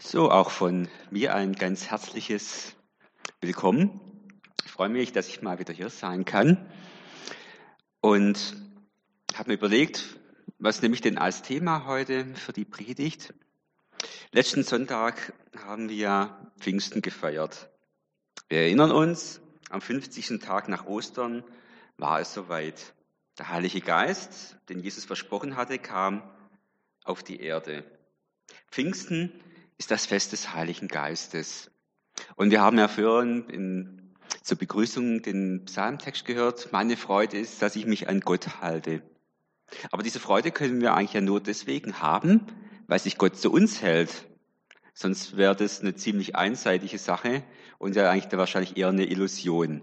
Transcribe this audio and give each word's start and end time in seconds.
So, 0.00 0.30
auch 0.30 0.50
von 0.50 0.86
mir 1.10 1.34
ein 1.34 1.54
ganz 1.54 1.90
herzliches 1.90 2.76
Willkommen. 3.40 4.00
Ich 4.64 4.70
freue 4.70 4.90
mich, 4.90 5.10
dass 5.10 5.26
ich 5.26 5.42
mal 5.42 5.58
wieder 5.58 5.74
hier 5.74 5.90
sein 5.90 6.24
kann 6.24 6.70
und 8.00 8.56
habe 9.34 9.50
mir 9.50 9.56
überlegt, 9.56 10.20
was 10.60 10.82
nehme 10.82 10.94
ich 10.94 11.00
denn 11.00 11.18
als 11.18 11.42
Thema 11.42 11.84
heute 11.86 12.26
für 12.36 12.52
die 12.52 12.64
Predigt? 12.64 13.34
Letzten 14.30 14.62
Sonntag 14.62 15.32
haben 15.64 15.88
wir 15.88 16.52
Pfingsten 16.60 17.02
gefeiert. 17.02 17.68
Wir 18.48 18.60
erinnern 18.60 18.92
uns, 18.92 19.40
am 19.68 19.80
50. 19.80 20.38
Tag 20.38 20.68
nach 20.68 20.86
Ostern 20.86 21.42
war 21.96 22.20
es 22.20 22.32
soweit. 22.32 22.94
Der 23.36 23.48
Heilige 23.48 23.80
Geist, 23.80 24.58
den 24.68 24.78
Jesus 24.78 25.04
versprochen 25.04 25.56
hatte, 25.56 25.80
kam 25.80 26.22
auf 27.02 27.24
die 27.24 27.40
Erde. 27.40 27.84
Pfingsten 28.70 29.32
ist 29.78 29.90
das 29.90 30.06
Fest 30.06 30.32
des 30.32 30.52
Heiligen 30.52 30.88
Geistes. 30.88 31.70
Und 32.34 32.50
wir 32.50 32.60
haben 32.60 32.78
ja 32.78 32.88
vorhin 32.88 33.48
in, 33.48 34.14
zur 34.42 34.58
Begrüßung 34.58 35.22
den 35.22 35.64
Psalmtext 35.64 36.24
gehört. 36.24 36.72
Meine 36.72 36.96
Freude 36.96 37.38
ist, 37.38 37.62
dass 37.62 37.76
ich 37.76 37.86
mich 37.86 38.08
an 38.08 38.20
Gott 38.20 38.60
halte. 38.60 39.02
Aber 39.92 40.02
diese 40.02 40.18
Freude 40.18 40.50
können 40.50 40.80
wir 40.80 40.94
eigentlich 40.94 41.12
ja 41.12 41.20
nur 41.20 41.40
deswegen 41.40 42.00
haben, 42.00 42.46
weil 42.88 42.98
sich 42.98 43.18
Gott 43.18 43.36
zu 43.36 43.52
uns 43.52 43.80
hält. 43.80 44.26
Sonst 44.94 45.36
wäre 45.36 45.54
das 45.54 45.80
eine 45.80 45.94
ziemlich 45.94 46.34
einseitige 46.34 46.98
Sache 46.98 47.44
und 47.78 47.94
ja 47.94 48.10
eigentlich 48.10 48.36
wahrscheinlich 48.36 48.76
eher 48.76 48.88
eine 48.88 49.06
Illusion. 49.06 49.82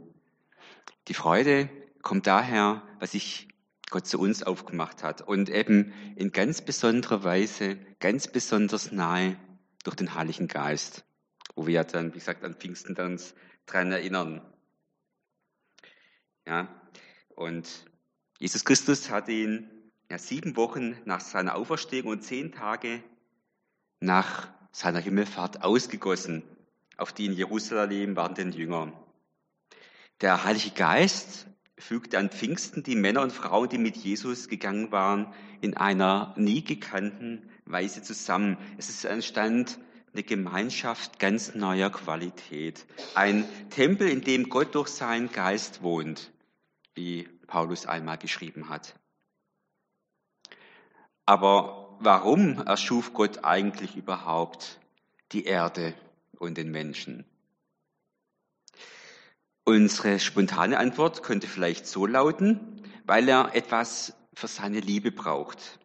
Die 1.08 1.14
Freude 1.14 1.70
kommt 2.02 2.28
daher, 2.28 2.84
was 3.00 3.12
sich 3.12 3.48
Gott 3.92 4.08
zu 4.08 4.20
uns 4.20 4.44
aufgemacht 4.44 5.04
hat 5.04 5.22
und 5.22 5.50
eben 5.50 5.94
in 6.18 6.32
ganz 6.32 6.62
besonderer 6.62 7.24
Weise, 7.24 7.78
ganz 8.00 8.28
besonders 8.28 8.92
nahe 8.92 9.38
durch 9.86 9.96
den 9.96 10.14
Heiligen 10.16 10.48
Geist, 10.48 11.06
wo 11.56 11.68
wir 11.68 11.84
dann, 11.86 12.14
wie 12.14 12.20
gesagt, 12.20 12.44
an 12.44 12.56
Pfingsten 12.56 12.96
dann 12.96 13.14
uns 13.14 13.34
dran 13.66 13.92
erinnern. 13.92 14.42
Ja, 16.46 16.68
und 17.36 17.86
Jesus 18.40 18.66
Christus 18.66 19.10
hat 19.10 19.30
ihn 19.30 19.70
ja, 20.10 20.18
sieben 20.18 20.58
Wochen 20.58 20.98
nach 21.06 21.22
seiner 21.22 21.56
Auferstehung 21.56 22.10
und 22.10 22.22
zehn 22.24 22.52
Tage 22.52 23.04
nach 24.00 24.50
seiner 24.72 25.00
Himmelfahrt 25.00 25.64
ausgegossen 25.64 26.44
auf 26.98 27.14
die 27.14 27.26
in 27.26 27.34
Jerusalem 27.34 28.16
wartenden 28.16 28.54
Jünger. 28.54 28.94
Der 30.22 30.44
Heilige 30.44 30.72
Geist 30.72 31.48
fügte 31.78 32.18
an 32.18 32.30
Pfingsten 32.30 32.84
die 32.84 32.96
Männer 32.96 33.22
und 33.22 33.32
Frauen, 33.32 33.70
die 33.70 33.78
mit 33.78 33.98
Jesus 33.98 34.48
gegangen 34.48 34.92
waren, 34.92 35.34
in 35.62 35.76
einer 35.76 36.34
nie 36.38 36.64
gekannten 36.64 37.50
Weise 37.66 38.02
zusammen. 38.02 38.58
Es 38.78 38.90
ist 38.90 39.04
entstand 39.06 39.80
eine 40.14 40.24
Gemeinschaft 40.24 41.20
ganz 41.20 41.56
neuer 41.56 41.90
Qualität. 41.90 42.86
Ein 43.16 43.46
Tempel, 43.70 44.10
in 44.10 44.22
dem 44.22 44.48
Gott 44.48 44.74
durch 44.74 44.88
seinen 44.88 45.32
Geist 45.32 45.82
wohnt, 45.82 46.32
wie 46.94 47.28
Paulus 47.48 47.86
einmal 47.86 48.18
geschrieben 48.18 48.70
hat. 48.70 48.96
Aber 51.26 51.98
warum 52.00 52.60
erschuf 52.66 53.14
Gott 53.14 53.44
eigentlich 53.44 53.98
überhaupt 53.98 54.80
die 55.32 55.46
Erde 55.46 55.94
und 56.38 56.58
den 56.58 56.72
Menschen? 56.72 57.26
Unsere 59.68 60.20
spontane 60.20 60.78
Antwort 60.78 61.24
könnte 61.24 61.48
vielleicht 61.48 61.88
so 61.88 62.06
lauten, 62.06 62.84
weil 63.06 63.28
er 63.28 63.56
etwas 63.56 64.14
für 64.36 64.48
seine 64.48 64.80
Liebe 64.80 65.12
braucht. 65.12 65.80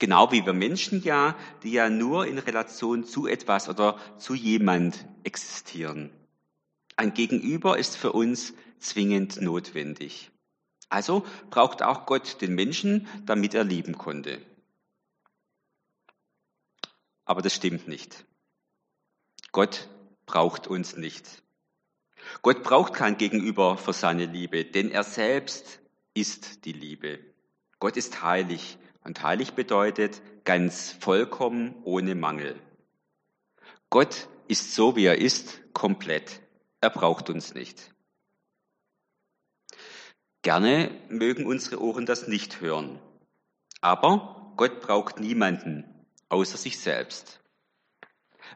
Genau 0.00 0.32
wie 0.32 0.44
wir 0.44 0.52
Menschen 0.52 1.02
ja, 1.04 1.36
die 1.62 1.70
ja 1.70 1.90
nur 1.90 2.26
in 2.26 2.38
Relation 2.38 3.04
zu 3.04 3.28
etwas 3.28 3.68
oder 3.68 4.00
zu 4.18 4.34
jemand 4.34 5.06
existieren. 5.22 6.10
Ein 6.96 7.14
Gegenüber 7.14 7.78
ist 7.78 7.96
für 7.96 8.12
uns 8.12 8.52
zwingend 8.80 9.40
notwendig. 9.40 10.32
Also 10.88 11.24
braucht 11.50 11.82
auch 11.82 12.04
Gott 12.04 12.40
den 12.40 12.56
Menschen, 12.56 13.06
damit 13.26 13.54
er 13.54 13.62
lieben 13.62 13.96
konnte. 13.96 14.40
Aber 17.24 17.42
das 17.42 17.54
stimmt 17.54 17.86
nicht. 17.86 18.24
Gott 19.52 19.88
braucht 20.26 20.66
uns 20.66 20.96
nicht. 20.96 21.42
Gott 22.42 22.62
braucht 22.62 22.94
kein 22.94 23.16
Gegenüber 23.16 23.76
für 23.76 23.92
seine 23.92 24.26
Liebe, 24.26 24.64
denn 24.64 24.90
er 24.90 25.04
selbst 25.04 25.80
ist 26.14 26.64
die 26.64 26.72
Liebe. 26.72 27.20
Gott 27.78 27.96
ist 27.96 28.22
heilig 28.22 28.78
und 29.04 29.22
heilig 29.22 29.52
bedeutet 29.54 30.20
ganz 30.44 30.92
vollkommen 30.92 31.74
ohne 31.84 32.14
Mangel. 32.14 32.60
Gott 33.90 34.28
ist 34.48 34.74
so, 34.74 34.96
wie 34.96 35.04
er 35.04 35.18
ist, 35.18 35.60
komplett. 35.72 36.40
Er 36.80 36.90
braucht 36.90 37.30
uns 37.30 37.54
nicht. 37.54 37.94
Gerne 40.42 40.90
mögen 41.08 41.46
unsere 41.46 41.82
Ohren 41.82 42.06
das 42.06 42.28
nicht 42.28 42.60
hören. 42.60 43.00
Aber 43.80 44.52
Gott 44.56 44.80
braucht 44.80 45.20
niemanden 45.20 45.84
außer 46.28 46.56
sich 46.56 46.78
selbst. 46.78 47.40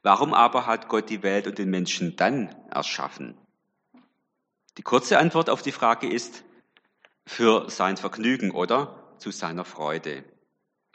Warum 0.02 0.34
aber 0.34 0.66
hat 0.66 0.88
Gott 0.88 1.10
die 1.10 1.22
Welt 1.22 1.46
und 1.46 1.58
den 1.58 1.70
Menschen 1.70 2.16
dann 2.16 2.48
erschaffen? 2.70 3.36
Die 4.78 4.82
kurze 4.82 5.18
Antwort 5.18 5.50
auf 5.50 5.62
die 5.62 5.72
Frage 5.72 6.08
ist, 6.08 6.44
für 7.26 7.68
sein 7.70 7.96
Vergnügen 7.96 8.50
oder 8.50 9.14
zu 9.18 9.30
seiner 9.30 9.64
Freude. 9.64 10.24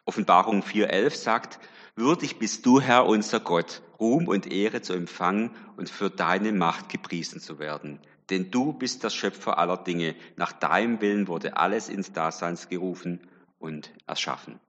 Offenbarung 0.05 0.63
4.11 0.63 1.15
sagt, 1.15 1.59
würdig 1.95 2.39
bist 2.39 2.65
du, 2.65 2.79
Herr, 2.79 3.05
unser 3.05 3.39
Gott, 3.39 3.81
Ruhm 3.99 4.27
und 4.27 4.51
Ehre 4.51 4.81
zu 4.81 4.93
empfangen 4.93 5.51
und 5.75 5.89
für 5.89 6.09
deine 6.09 6.51
Macht 6.53 6.89
gepriesen 6.89 7.39
zu 7.39 7.59
werden. 7.59 7.99
Denn 8.29 8.51
du 8.51 8.73
bist 8.73 9.03
der 9.03 9.09
Schöpfer 9.09 9.57
aller 9.57 9.77
Dinge. 9.77 10.15
Nach 10.35 10.51
deinem 10.51 11.01
Willen 11.01 11.27
wurde 11.27 11.57
alles 11.57 11.89
ins 11.89 12.13
Daseins 12.13 12.69
gerufen 12.69 13.21
und 13.59 13.91
erschaffen. 14.05 14.59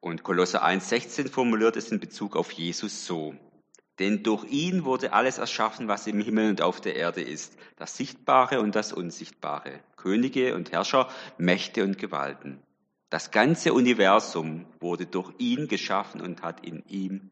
Und 0.00 0.22
Kolosse 0.22 0.64
1.16 0.64 1.30
formuliert 1.30 1.76
es 1.76 1.90
in 1.90 2.00
Bezug 2.00 2.36
auf 2.36 2.52
Jesus 2.52 3.04
so. 3.04 3.34
Denn 4.00 4.22
durch 4.22 4.44
ihn 4.50 4.86
wurde 4.86 5.12
alles 5.12 5.36
erschaffen, 5.36 5.86
was 5.86 6.06
im 6.06 6.22
Himmel 6.22 6.48
und 6.48 6.62
auf 6.62 6.80
der 6.80 6.96
Erde 6.96 7.20
ist, 7.20 7.58
das 7.76 7.98
Sichtbare 7.98 8.60
und 8.60 8.74
das 8.74 8.94
Unsichtbare, 8.94 9.80
Könige 9.96 10.54
und 10.54 10.72
Herrscher, 10.72 11.08
Mächte 11.36 11.84
und 11.84 11.98
Gewalten. 11.98 12.62
Das 13.10 13.30
ganze 13.30 13.74
Universum 13.74 14.64
wurde 14.80 15.04
durch 15.04 15.30
ihn 15.36 15.68
geschaffen 15.68 16.22
und 16.22 16.40
hat 16.40 16.64
in 16.64 16.82
ihm 16.88 17.28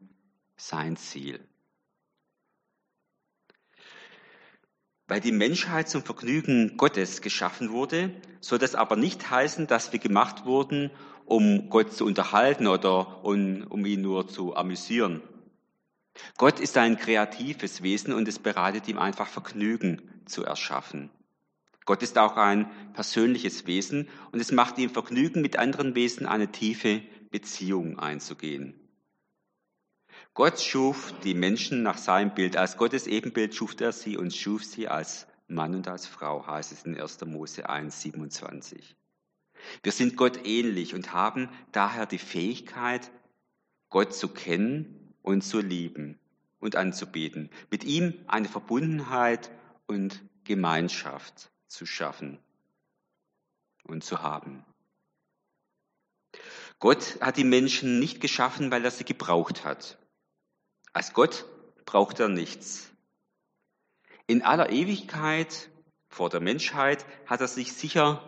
sein 0.57 0.95
Ziel. 0.95 1.39
Weil 5.07 5.21
die 5.21 5.31
Menschheit 5.31 5.89
zum 5.89 6.03
Vergnügen 6.03 6.77
Gottes 6.77 7.21
geschaffen 7.21 7.71
wurde, 7.71 8.13
soll 8.41 8.59
das 8.59 8.75
aber 8.75 8.95
nicht 8.95 9.31
heißen, 9.31 9.65
dass 9.65 9.91
wir 9.91 9.99
gemacht 9.99 10.45
wurden, 10.45 10.91
um 11.25 11.71
Gott 11.71 11.93
zu 11.93 12.05
unterhalten 12.05 12.67
oder 12.67 13.25
um, 13.25 13.65
um 13.69 13.83
ihn 13.87 14.03
nur 14.03 14.27
zu 14.27 14.55
amüsieren. 14.55 15.23
Gott 16.37 16.59
ist 16.59 16.77
ein 16.77 16.97
kreatives 16.97 17.81
Wesen 17.83 18.13
und 18.13 18.27
es 18.27 18.39
bereitet 18.39 18.87
ihm 18.87 18.97
einfach 18.97 19.27
Vergnügen 19.27 20.01
zu 20.25 20.43
erschaffen. 20.43 21.09
Gott 21.85 22.03
ist 22.03 22.17
auch 22.17 22.37
ein 22.37 22.69
persönliches 22.93 23.65
Wesen 23.65 24.07
und 24.31 24.39
es 24.39 24.51
macht 24.51 24.77
ihm 24.77 24.89
Vergnügen, 24.89 25.41
mit 25.41 25.57
anderen 25.57 25.95
Wesen 25.95 26.27
eine 26.27 26.51
tiefe 26.51 27.01
Beziehung 27.31 27.97
einzugehen. 27.97 28.79
Gott 30.33 30.59
schuf 30.61 31.13
die 31.23 31.33
Menschen 31.33 31.81
nach 31.83 31.97
seinem 31.97 32.33
Bild. 32.33 32.57
Als 32.57 32.77
Gottes 32.77 33.07
Ebenbild 33.07 33.55
schuf 33.55 33.75
er 33.81 33.91
sie 33.91 34.17
und 34.17 34.33
schuf 34.33 34.63
sie 34.63 34.87
als 34.87 35.27
Mann 35.47 35.73
und 35.73 35.87
als 35.87 36.05
Frau, 36.05 36.45
heißt 36.45 36.71
es 36.71 36.83
in 36.83 36.99
1. 36.99 37.25
Mose 37.25 37.67
1, 37.67 38.01
27. 38.01 38.95
Wir 39.83 39.91
sind 39.91 40.15
Gott 40.15 40.45
ähnlich 40.45 40.93
und 40.93 41.13
haben 41.13 41.49
daher 41.71 42.05
die 42.05 42.19
Fähigkeit, 42.19 43.11
Gott 43.89 44.13
zu 44.13 44.27
kennen 44.29 45.08
und 45.29 45.41
zu 45.41 45.59
lieben 45.59 46.19
und 46.59 46.75
anzubeten, 46.75 47.49
mit 47.69 47.83
ihm 47.83 48.13
eine 48.27 48.49
Verbundenheit 48.49 49.51
und 49.87 50.23
Gemeinschaft 50.43 51.51
zu 51.67 51.85
schaffen 51.85 52.39
und 53.83 54.03
zu 54.03 54.23
haben. 54.23 54.65
Gott 56.79 57.19
hat 57.21 57.37
die 57.37 57.43
Menschen 57.43 57.99
nicht 57.99 58.21
geschaffen, 58.21 58.71
weil 58.71 58.83
er 58.83 58.91
sie 58.91 59.03
gebraucht 59.03 59.63
hat. 59.65 59.97
Als 60.93 61.13
Gott 61.13 61.45
braucht 61.85 62.19
er 62.19 62.29
nichts. 62.29 62.91
In 64.25 64.41
aller 64.41 64.69
Ewigkeit 64.71 65.69
vor 66.07 66.29
der 66.29 66.39
Menschheit 66.39 67.05
hat 67.25 67.41
er 67.41 67.47
sich 67.47 67.73
sicher 67.73 68.23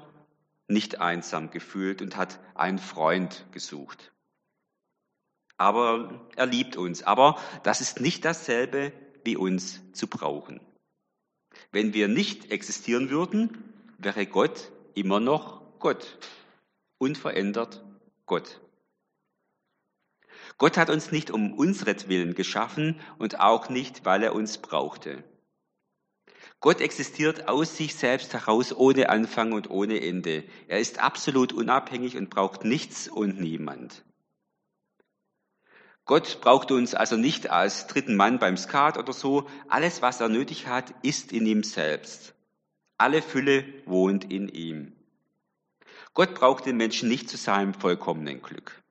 nicht 0.68 1.00
einsam 1.00 1.50
gefühlt 1.50 2.02
und 2.02 2.16
hat 2.16 2.40
einen 2.56 2.80
Freund 2.80 3.46
gesucht 3.52 4.12
aber 5.62 6.20
er 6.36 6.48
liebt 6.48 6.76
uns. 6.76 7.04
Aber 7.04 7.40
das 7.64 7.82
ist 7.82 8.02
nicht 8.02 8.26
dasselbe 8.26 8.92
wie 9.24 9.38
uns 9.38 9.82
zu 9.94 10.08
brauchen. 10.08 10.60
Wenn 11.72 11.94
wir 11.94 12.08
nicht 12.08 12.52
existieren 12.52 13.10
würden, 13.10 13.64
wäre 14.00 14.26
Gott 14.26 14.72
immer 14.96 15.20
noch 15.20 15.62
Gott, 15.80 16.18
unverändert 16.98 17.84
Gott. 18.26 18.60
Gott 20.58 20.78
hat 20.78 20.90
uns 20.90 21.12
nicht 21.12 21.32
um 21.32 21.54
unsretwillen 21.54 22.34
geschaffen 22.34 23.00
und 23.20 23.40
auch 23.40 23.70
nicht, 23.70 24.06
weil 24.06 24.24
er 24.24 24.34
uns 24.34 24.58
brauchte. 24.58 25.24
Gott 26.60 26.82
existiert 26.82 27.48
aus 27.48 27.78
sich 27.78 27.96
selbst 27.96 28.34
heraus 28.34 28.76
ohne 28.76 29.10
Anfang 29.10 29.52
und 29.52 29.70
ohne 29.70 30.02
Ende. 30.02 30.44
Er 30.68 30.80
ist 30.80 31.00
absolut 31.00 31.54
unabhängig 31.54 32.18
und 32.18 32.30
braucht 32.30 32.66
nichts 32.66 33.08
und 33.08 33.40
niemand. 33.40 34.04
Gott 36.12 36.42
braucht 36.42 36.72
uns 36.72 36.94
also 36.94 37.16
nicht 37.16 37.52
als 37.52 37.88
dritten 37.88 38.18
Mann 38.18 38.38
beim 38.38 38.58
Skat 38.58 38.98
oder 38.98 39.14
so. 39.14 39.48
Alles, 39.70 40.02
was 40.02 40.20
er 40.20 40.28
nötig 40.28 40.68
hat, 40.68 40.94
ist 41.04 41.32
in 41.32 41.46
ihm 41.46 41.64
selbst. 41.64 42.34
Alle 42.98 43.22
Fülle 43.22 43.64
wohnt 43.86 44.30
in 44.30 44.50
ihm. 44.50 44.92
Gott 46.14 46.36
braucht 46.36 46.66
den 46.66 46.76
Menschen 46.76 47.08
nicht 47.08 47.30
zu 47.30 47.38
seinem 47.38 47.74
vollkommenen 47.74 48.42
Glück, 48.42 48.84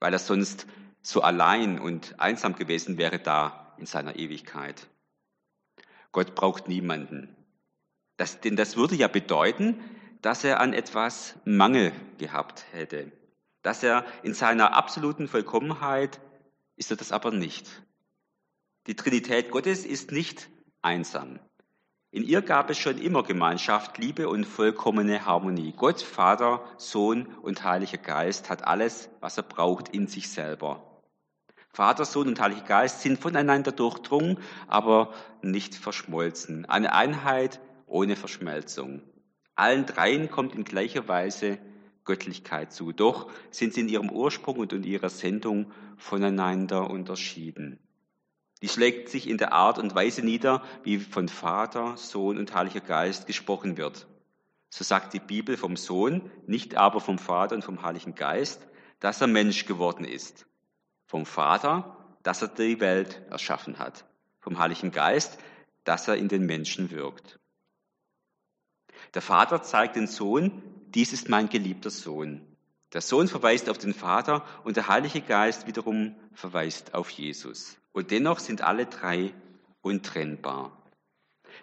weil 0.00 0.12
er 0.12 0.18
sonst 0.18 0.66
so 1.00 1.22
allein 1.22 1.78
und 1.78 2.18
einsam 2.18 2.56
gewesen 2.56 2.98
wäre 2.98 3.20
da 3.20 3.72
in 3.78 3.86
seiner 3.86 4.16
Ewigkeit. 4.16 4.88
Gott 6.10 6.34
braucht 6.34 6.66
niemanden. 6.66 7.36
Das, 8.16 8.40
denn 8.40 8.56
das 8.56 8.76
würde 8.76 8.96
ja 8.96 9.06
bedeuten, 9.06 9.78
dass 10.22 10.42
er 10.42 10.58
an 10.58 10.72
etwas 10.72 11.36
Mangel 11.44 11.92
gehabt 12.18 12.64
hätte. 12.72 13.12
Dass 13.62 13.84
er 13.84 14.04
in 14.24 14.34
seiner 14.34 14.74
absoluten 14.74 15.28
Vollkommenheit 15.28 16.18
ist 16.78 16.90
er 16.90 16.96
das 16.96 17.12
aber 17.12 17.30
nicht. 17.30 17.66
Die 18.86 18.96
Trinität 18.96 19.50
Gottes 19.50 19.84
ist 19.84 20.12
nicht 20.12 20.48
einsam. 20.80 21.40
In 22.10 22.24
ihr 22.24 22.40
gab 22.40 22.70
es 22.70 22.78
schon 22.78 22.96
immer 22.96 23.22
Gemeinschaft, 23.22 23.98
Liebe 23.98 24.30
und 24.30 24.46
vollkommene 24.46 25.26
Harmonie. 25.26 25.74
Gott, 25.76 26.00
Vater, 26.00 26.64
Sohn 26.78 27.26
und 27.42 27.64
Heiliger 27.64 27.98
Geist 27.98 28.48
hat 28.48 28.64
alles, 28.66 29.10
was 29.20 29.36
er 29.36 29.42
braucht, 29.42 29.90
in 29.90 30.06
sich 30.06 30.30
selber. 30.30 31.02
Vater, 31.68 32.06
Sohn 32.06 32.28
und 32.28 32.40
Heiliger 32.40 32.62
Geist 32.62 33.02
sind 33.02 33.20
voneinander 33.20 33.72
durchdrungen, 33.72 34.38
aber 34.68 35.12
nicht 35.42 35.74
verschmolzen. 35.74 36.64
Eine 36.64 36.94
Einheit 36.94 37.60
ohne 37.86 38.16
Verschmelzung. 38.16 39.02
Allen 39.54 39.84
dreien 39.84 40.30
kommt 40.30 40.54
in 40.54 40.64
gleicher 40.64 41.08
Weise 41.08 41.58
Göttlichkeit 42.08 42.72
zu. 42.72 42.90
Doch 42.90 43.30
sind 43.52 43.74
sie 43.74 43.82
in 43.82 43.88
ihrem 43.88 44.10
Ursprung 44.10 44.56
und 44.56 44.72
in 44.72 44.82
ihrer 44.82 45.10
Sendung 45.10 45.70
voneinander 45.96 46.90
unterschieden. 46.90 47.78
Die 48.62 48.68
schlägt 48.68 49.08
sich 49.08 49.28
in 49.28 49.38
der 49.38 49.52
Art 49.52 49.78
und 49.78 49.94
Weise 49.94 50.22
nieder, 50.22 50.64
wie 50.82 50.98
von 50.98 51.28
Vater, 51.28 51.96
Sohn 51.96 52.38
und 52.38 52.52
Heiliger 52.54 52.80
Geist 52.80 53.28
gesprochen 53.28 53.76
wird. 53.76 54.08
So 54.70 54.82
sagt 54.82 55.12
die 55.12 55.20
Bibel 55.20 55.56
vom 55.56 55.76
Sohn, 55.76 56.30
nicht 56.46 56.76
aber 56.76 57.00
vom 57.00 57.18
Vater 57.18 57.54
und 57.54 57.62
vom 57.62 57.82
Heiligen 57.82 58.16
Geist, 58.16 58.66
dass 58.98 59.20
er 59.20 59.28
Mensch 59.28 59.66
geworden 59.66 60.04
ist 60.04 60.48
vom 61.08 61.24
Vater, 61.24 61.96
dass 62.22 62.42
er 62.42 62.48
die 62.48 62.80
Welt 62.80 63.22
erschaffen 63.30 63.78
hat, 63.78 64.04
vom 64.40 64.58
Heiligen 64.58 64.92
Geist, 64.92 65.38
dass 65.84 66.06
er 66.06 66.16
in 66.16 66.28
den 66.28 66.44
Menschen 66.44 66.90
wirkt. 66.90 67.40
Der 69.14 69.22
Vater 69.22 69.62
zeigt 69.62 69.96
den 69.96 70.06
Sohn, 70.06 70.62
dies 70.94 71.12
ist 71.12 71.28
mein 71.28 71.48
geliebter 71.48 71.90
Sohn. 71.90 72.40
Der 72.92 73.00
Sohn 73.02 73.28
verweist 73.28 73.68
auf 73.68 73.78
den 73.78 73.92
Vater 73.92 74.44
und 74.64 74.76
der 74.76 74.88
Heilige 74.88 75.20
Geist 75.20 75.66
wiederum 75.66 76.16
verweist 76.32 76.94
auf 76.94 77.10
Jesus. 77.10 77.76
Und 77.92 78.10
dennoch 78.10 78.38
sind 78.38 78.62
alle 78.62 78.86
drei 78.86 79.34
untrennbar. 79.82 80.74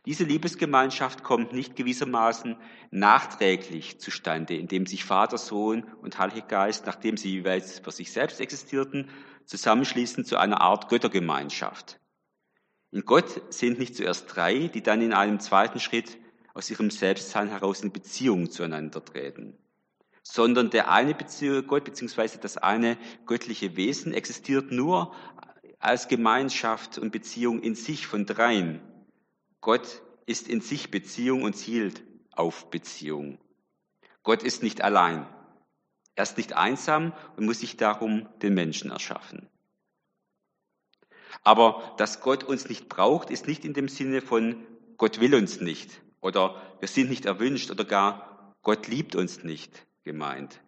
Diese 0.06 0.24
Liebesgemeinschaft 0.24 1.24
kommt 1.24 1.54
nicht 1.54 1.75
gewissermaßen 1.75 2.57
nachträglich 2.92 4.00
zustande, 4.00 4.56
indem 4.56 4.86
sich 4.86 5.04
Vater, 5.04 5.38
Sohn 5.38 5.86
und 6.01 6.19
Heiliger 6.19 6.45
Geist, 6.45 6.86
nachdem 6.86 7.18
sie 7.18 7.31
jeweils 7.31 7.80
für 7.80 7.92
sich 7.92 8.12
selbst 8.12 8.39
existierten, 8.39 9.10
zusammenschließen 9.45 10.25
zu 10.25 10.38
einer 10.38 10.62
Art 10.62 10.89
Göttergemeinschaft. 10.89 12.00
In 12.92 13.06
Gott 13.06 13.54
sind 13.54 13.80
nicht 13.80 13.95
zuerst 13.95 14.36
drei, 14.36 14.68
die 14.68 14.83
dann 14.83 15.01
in 15.01 15.13
einem 15.13 15.39
zweiten 15.39 15.80
Schritt 15.80 16.18
aus 16.55 16.71
ihrem 16.71 16.89
Selbstsein 16.89 17.49
heraus 17.49 17.81
in 17.81 17.91
Beziehung 17.91 18.49
zueinander 18.49 19.03
treten, 19.03 19.57
sondern 20.23 20.69
der 20.71 20.89
eine 20.89 21.13
Beziehung, 21.13 21.67
Gott 21.67 21.83
bzw. 21.83 22.39
das 22.41 22.57
eine 22.57 22.97
göttliche 23.27 23.75
Wesen 23.75 24.13
existiert 24.13 24.71
nur 24.71 25.13
als 25.79 26.07
Gemeinschaft 26.07 26.97
und 26.97 27.11
Beziehung 27.11 27.61
in 27.61 27.75
sich 27.75 28.07
von 28.07 28.25
dreien. 28.25 28.81
Gott 29.61 30.01
ist 30.25 30.47
in 30.47 30.61
sich 30.61 30.89
Beziehung 30.89 31.43
und 31.43 31.55
zielt 31.55 32.01
auf 32.31 32.69
Beziehung. 32.71 33.37
Gott 34.23 34.41
ist 34.41 34.63
nicht 34.63 34.81
allein. 34.81 35.27
Er 36.15 36.23
ist 36.23 36.37
nicht 36.37 36.53
einsam 36.53 37.13
und 37.35 37.45
muss 37.45 37.59
sich 37.59 37.75
darum 37.75 38.29
den 38.41 38.53
Menschen 38.53 38.91
erschaffen. 38.91 39.49
Aber 41.43 41.93
dass 41.97 42.21
Gott 42.21 42.45
uns 42.45 42.69
nicht 42.69 42.87
braucht, 42.87 43.29
ist 43.29 43.45
nicht 43.45 43.65
in 43.65 43.73
dem 43.73 43.89
Sinne 43.89 44.21
von 44.21 44.65
Gott 44.97 45.19
will 45.19 45.35
uns 45.35 45.59
nicht 45.59 46.01
oder 46.25 46.60
wir 46.80 46.88
sind 46.88 47.12
nicht 47.12 47.25
erwünscht 47.25 47.69
oder 47.69 47.86
gar 47.86 48.56
Gott 48.63 48.88
liebt 48.88 49.16
uns 49.16 49.44
nicht 49.44 49.86
gemeint. 50.04 50.60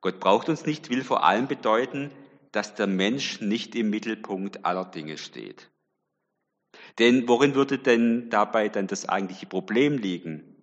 Gott 0.00 0.18
braucht 0.18 0.48
uns 0.48 0.66
nicht, 0.66 0.90
will 0.90 1.04
vor 1.04 1.22
allem 1.22 1.46
bedeuten, 1.46 2.10
dass 2.50 2.74
der 2.74 2.88
Mensch 2.88 3.40
nicht 3.40 3.76
im 3.76 3.88
Mittelpunkt 3.90 4.64
aller 4.64 4.84
Dinge 4.84 5.16
steht. 5.16 5.70
Denn 6.98 7.28
worin 7.28 7.54
würde 7.54 7.78
denn 7.78 8.30
dabei 8.30 8.68
dann 8.68 8.88
das 8.88 9.08
eigentliche 9.08 9.46
Problem 9.46 9.98
liegen? 9.98 10.56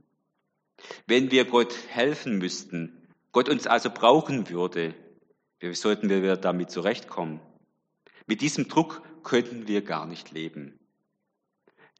Wenn 1.07 1.31
wir 1.31 1.45
Gott 1.45 1.73
helfen 1.87 2.37
müssten, 2.37 3.07
Gott 3.31 3.47
uns 3.47 3.65
also 3.65 3.89
brauchen 3.89 4.49
würde, 4.49 4.93
wie 5.59 5.73
sollten 5.73 6.09
wir 6.09 6.35
damit 6.35 6.69
zurechtkommen? 6.69 7.39
Mit 8.27 8.41
diesem 8.41 8.67
Druck 8.67 9.03
könnten 9.23 9.69
wir 9.69 9.83
gar 9.83 10.05
nicht 10.05 10.31
leben. 10.31 10.77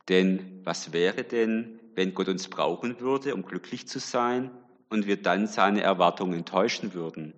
Denn 0.09 0.61
was 0.63 0.93
wäre 0.93 1.23
denn, 1.23 1.79
wenn 1.95 2.13
Gott 2.13 2.27
uns 2.27 2.47
brauchen 2.47 2.99
würde, 2.99 3.33
um 3.33 3.43
glücklich 3.43 3.87
zu 3.87 3.99
sein, 3.99 4.51
und 4.89 5.07
wir 5.07 5.21
dann 5.21 5.47
seine 5.47 5.81
Erwartungen 5.81 6.33
enttäuschen 6.33 6.93
würden? 6.93 7.33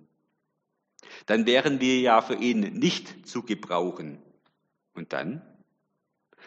Dann 1.26 1.46
wären 1.46 1.80
wir 1.80 1.98
ja 1.98 2.20
für 2.20 2.34
ihn 2.34 2.60
nicht 2.60 3.26
zu 3.26 3.42
gebrauchen. 3.42 4.22
Und 4.94 5.12
dann? 5.12 5.42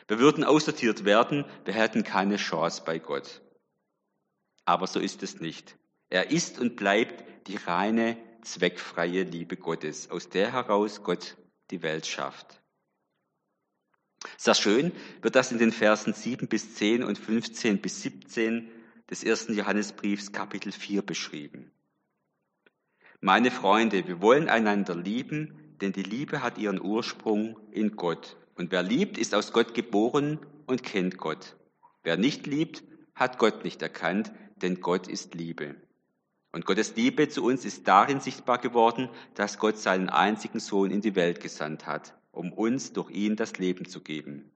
Wir 0.08 0.20
würden 0.20 0.44
aussortiert 0.44 1.06
werden, 1.06 1.46
wir 1.66 1.74
hätten 1.74 2.04
keine 2.04 2.38
Chance 2.38 2.84
bei 2.86 3.00
Gott. 3.00 3.42
Aber 4.66 4.88
so 4.88 5.00
ist 5.00 5.24
es 5.24 5.40
nicht. 5.40 5.78
Er 6.10 6.32
ist 6.32 6.60
und 6.60 6.76
bleibt 6.76 7.48
die 7.48 7.56
reine, 7.56 8.18
zweckfreie 8.42 9.24
Liebe 9.24 9.58
Gottes, 9.58 10.10
aus 10.10 10.30
der 10.30 10.52
heraus 10.52 11.04
Gott 11.04 11.38
die 11.72 11.82
Welt 11.82 12.06
schafft. 12.06 12.61
Sehr 14.38 14.56
schön 14.56 14.92
wird 15.22 15.36
das 15.36 15.52
in 15.52 15.58
den 15.58 15.72
Versen 15.72 16.14
7 16.14 16.48
bis 16.48 16.76
10 16.76 17.04
und 17.04 17.18
15 17.18 17.82
bis 17.82 18.02
17 18.02 18.70
des 19.10 19.24
ersten 19.24 19.54
Johannesbriefs 19.54 20.32
Kapitel 20.32 20.72
4 20.72 21.02
beschrieben. 21.02 21.72
Meine 23.20 23.52
Freunde, 23.52 24.08
wir 24.08 24.22
wollen 24.22 24.50
einander 24.50 24.96
lieben, 24.96 25.76
denn 25.82 25.92
die 25.92 26.04
Liebe 26.04 26.42
hat 26.42 26.58
ihren 26.58 26.82
Ursprung 26.82 27.58
in 27.72 27.96
Gott. 27.96 28.38
Und 28.56 28.72
wer 28.72 28.84
liebt, 28.84 29.18
ist 29.18 29.36
aus 29.36 29.54
Gott 29.54 29.74
geboren 29.74 30.40
und 30.66 30.84
kennt 30.84 31.18
Gott. 31.18 31.56
Wer 32.04 32.18
nicht 32.18 32.48
liebt, 32.48 32.84
hat 33.16 33.38
Gott 33.38 33.64
nicht 33.64 33.82
erkannt, 33.82 34.32
denn 34.62 34.82
Gott 34.82 35.08
ist 35.08 35.36
Liebe. 35.36 35.76
Und 36.52 36.66
Gottes 36.66 36.96
Liebe 36.96 37.30
zu 37.30 37.44
uns 37.44 37.66
ist 37.66 37.88
darin 37.88 38.20
sichtbar 38.20 38.58
geworden, 38.58 39.10
dass 39.36 39.58
Gott 39.58 39.78
seinen 39.78 40.10
einzigen 40.10 40.60
Sohn 40.60 40.92
in 40.92 41.02
die 41.02 41.16
Welt 41.16 41.40
gesandt 41.40 41.88
hat, 41.88 42.14
um 42.32 42.52
uns 42.54 42.94
durch 42.94 43.12
ihn 43.12 43.36
das 43.36 43.58
Leben 43.58 43.86
zu 43.86 44.02
geben. 44.02 44.52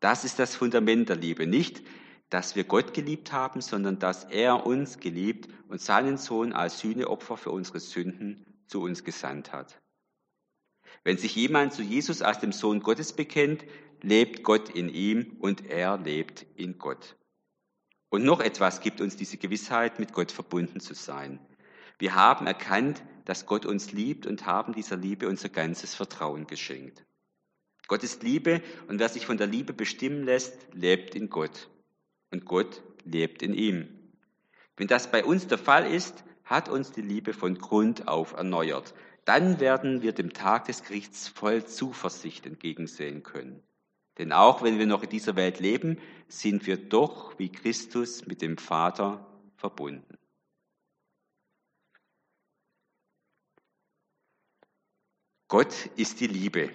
Das 0.00 0.24
ist 0.24 0.38
das 0.38 0.54
Fundament 0.54 1.08
der 1.08 1.16
Liebe. 1.16 1.46
Nicht, 1.46 1.82
dass 2.28 2.56
wir 2.56 2.64
Gott 2.64 2.92
geliebt 2.92 3.32
haben, 3.32 3.60
sondern 3.60 3.98
dass 3.98 4.24
er 4.24 4.66
uns 4.66 4.98
geliebt 4.98 5.48
und 5.68 5.80
seinen 5.80 6.18
Sohn 6.18 6.52
als 6.52 6.80
Sühneopfer 6.80 7.36
für 7.36 7.50
unsere 7.50 7.80
Sünden 7.80 8.44
zu 8.66 8.82
uns 8.82 9.04
gesandt 9.04 9.52
hat. 9.52 9.80
Wenn 11.04 11.18
sich 11.18 11.36
jemand 11.36 11.72
zu 11.72 11.82
Jesus 11.82 12.22
als 12.22 12.40
dem 12.40 12.52
Sohn 12.52 12.80
Gottes 12.80 13.12
bekennt, 13.12 13.64
lebt 14.02 14.42
Gott 14.42 14.68
in 14.70 14.88
ihm 14.88 15.36
und 15.38 15.66
er 15.66 15.98
lebt 15.98 16.46
in 16.56 16.78
Gott. 16.78 17.16
Und 18.08 18.24
noch 18.24 18.40
etwas 18.40 18.80
gibt 18.80 19.00
uns 19.00 19.16
diese 19.16 19.36
Gewissheit, 19.36 19.98
mit 19.98 20.12
Gott 20.12 20.32
verbunden 20.32 20.80
zu 20.80 20.94
sein. 20.94 21.38
Wir 21.98 22.14
haben 22.14 22.46
erkannt, 22.46 23.02
dass 23.26 23.44
Gott 23.44 23.66
uns 23.66 23.92
liebt 23.92 24.26
und 24.26 24.46
haben 24.46 24.72
dieser 24.72 24.96
Liebe 24.96 25.28
unser 25.28 25.50
ganzes 25.50 25.94
Vertrauen 25.94 26.46
geschenkt. 26.46 27.04
Gott 27.88 28.02
ist 28.02 28.22
Liebe 28.22 28.62
und 28.88 28.98
wer 28.98 29.08
sich 29.08 29.26
von 29.26 29.36
der 29.36 29.46
Liebe 29.46 29.72
bestimmen 29.72 30.24
lässt, 30.24 30.56
lebt 30.72 31.14
in 31.14 31.28
Gott. 31.28 31.68
Und 32.30 32.46
Gott 32.46 32.82
lebt 33.04 33.42
in 33.42 33.52
ihm. 33.52 33.88
Wenn 34.76 34.88
das 34.88 35.10
bei 35.10 35.24
uns 35.24 35.46
der 35.46 35.58
Fall 35.58 35.92
ist, 35.92 36.24
hat 36.44 36.68
uns 36.68 36.92
die 36.92 37.02
Liebe 37.02 37.32
von 37.32 37.58
Grund 37.58 38.08
auf 38.08 38.32
erneuert. 38.32 38.94
Dann 39.24 39.60
werden 39.60 40.02
wir 40.02 40.12
dem 40.12 40.32
Tag 40.32 40.66
des 40.66 40.84
Gerichts 40.84 41.28
voll 41.28 41.64
Zuversicht 41.64 42.46
entgegensehen 42.46 43.22
können. 43.22 43.62
Denn 44.18 44.32
auch 44.32 44.62
wenn 44.62 44.78
wir 44.78 44.86
noch 44.86 45.02
in 45.02 45.10
dieser 45.10 45.36
Welt 45.36 45.60
leben, 45.60 45.98
sind 46.28 46.66
wir 46.66 46.76
doch 46.76 47.38
wie 47.38 47.50
Christus 47.50 48.26
mit 48.26 48.40
dem 48.40 48.56
Vater 48.56 49.26
verbunden. 49.56 50.16
Gott 55.48 55.86
ist 55.96 56.20
die 56.20 56.26
Liebe. 56.26 56.70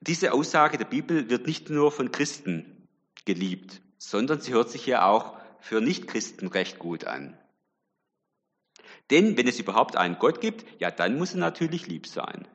Diese 0.00 0.32
Aussage 0.32 0.78
der 0.78 0.84
Bibel 0.84 1.30
wird 1.30 1.46
nicht 1.46 1.70
nur 1.70 1.90
von 1.90 2.12
Christen 2.12 2.86
geliebt, 3.24 3.80
sondern 3.98 4.40
sie 4.40 4.52
hört 4.52 4.70
sich 4.70 4.86
ja 4.86 5.08
auch 5.08 5.36
für 5.60 5.80
Nichtchristen 5.80 6.48
recht 6.48 6.78
gut 6.78 7.04
an. 7.04 7.38
Denn 9.10 9.36
wenn 9.36 9.48
es 9.48 9.58
überhaupt 9.58 9.96
einen 9.96 10.18
Gott 10.18 10.40
gibt, 10.40 10.64
ja, 10.80 10.90
dann 10.90 11.18
muss 11.18 11.32
er 11.32 11.40
natürlich 11.40 11.86
lieb 11.86 12.06
sein. 12.06 12.46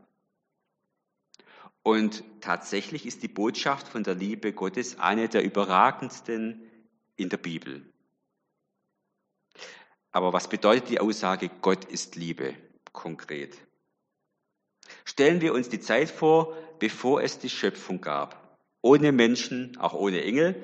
Und 1.83 2.23
tatsächlich 2.41 3.05
ist 3.05 3.23
die 3.23 3.27
Botschaft 3.27 3.87
von 3.87 4.03
der 4.03 4.15
Liebe 4.15 4.53
Gottes 4.53 4.99
eine 4.99 5.27
der 5.27 5.43
überragendsten 5.43 6.61
in 7.15 7.29
der 7.29 7.37
Bibel. 7.37 7.91
Aber 10.11 10.33
was 10.33 10.49
bedeutet 10.49 10.89
die 10.89 10.99
Aussage, 10.99 11.49
Gott 11.61 11.85
ist 11.85 12.15
Liebe 12.15 12.55
konkret? 12.93 13.57
Stellen 15.05 15.41
wir 15.41 15.53
uns 15.53 15.69
die 15.69 15.79
Zeit 15.79 16.09
vor, 16.09 16.55
bevor 16.79 17.21
es 17.21 17.39
die 17.39 17.49
Schöpfung 17.49 18.01
gab. 18.01 18.57
Ohne 18.81 19.11
Menschen, 19.11 19.77
auch 19.79 19.93
ohne 19.93 20.23
Engel, 20.23 20.55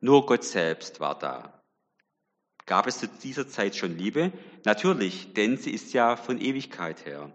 nur 0.00 0.26
Gott 0.26 0.44
selbst 0.44 1.00
war 1.00 1.18
da. 1.18 1.62
Gab 2.66 2.86
es 2.86 2.98
zu 2.98 3.08
dieser 3.08 3.48
Zeit 3.48 3.76
schon 3.76 3.98
Liebe? 3.98 4.32
Natürlich, 4.64 5.34
denn 5.34 5.56
sie 5.56 5.70
ist 5.72 5.92
ja 5.92 6.16
von 6.16 6.40
Ewigkeit 6.40 7.04
her. 7.04 7.30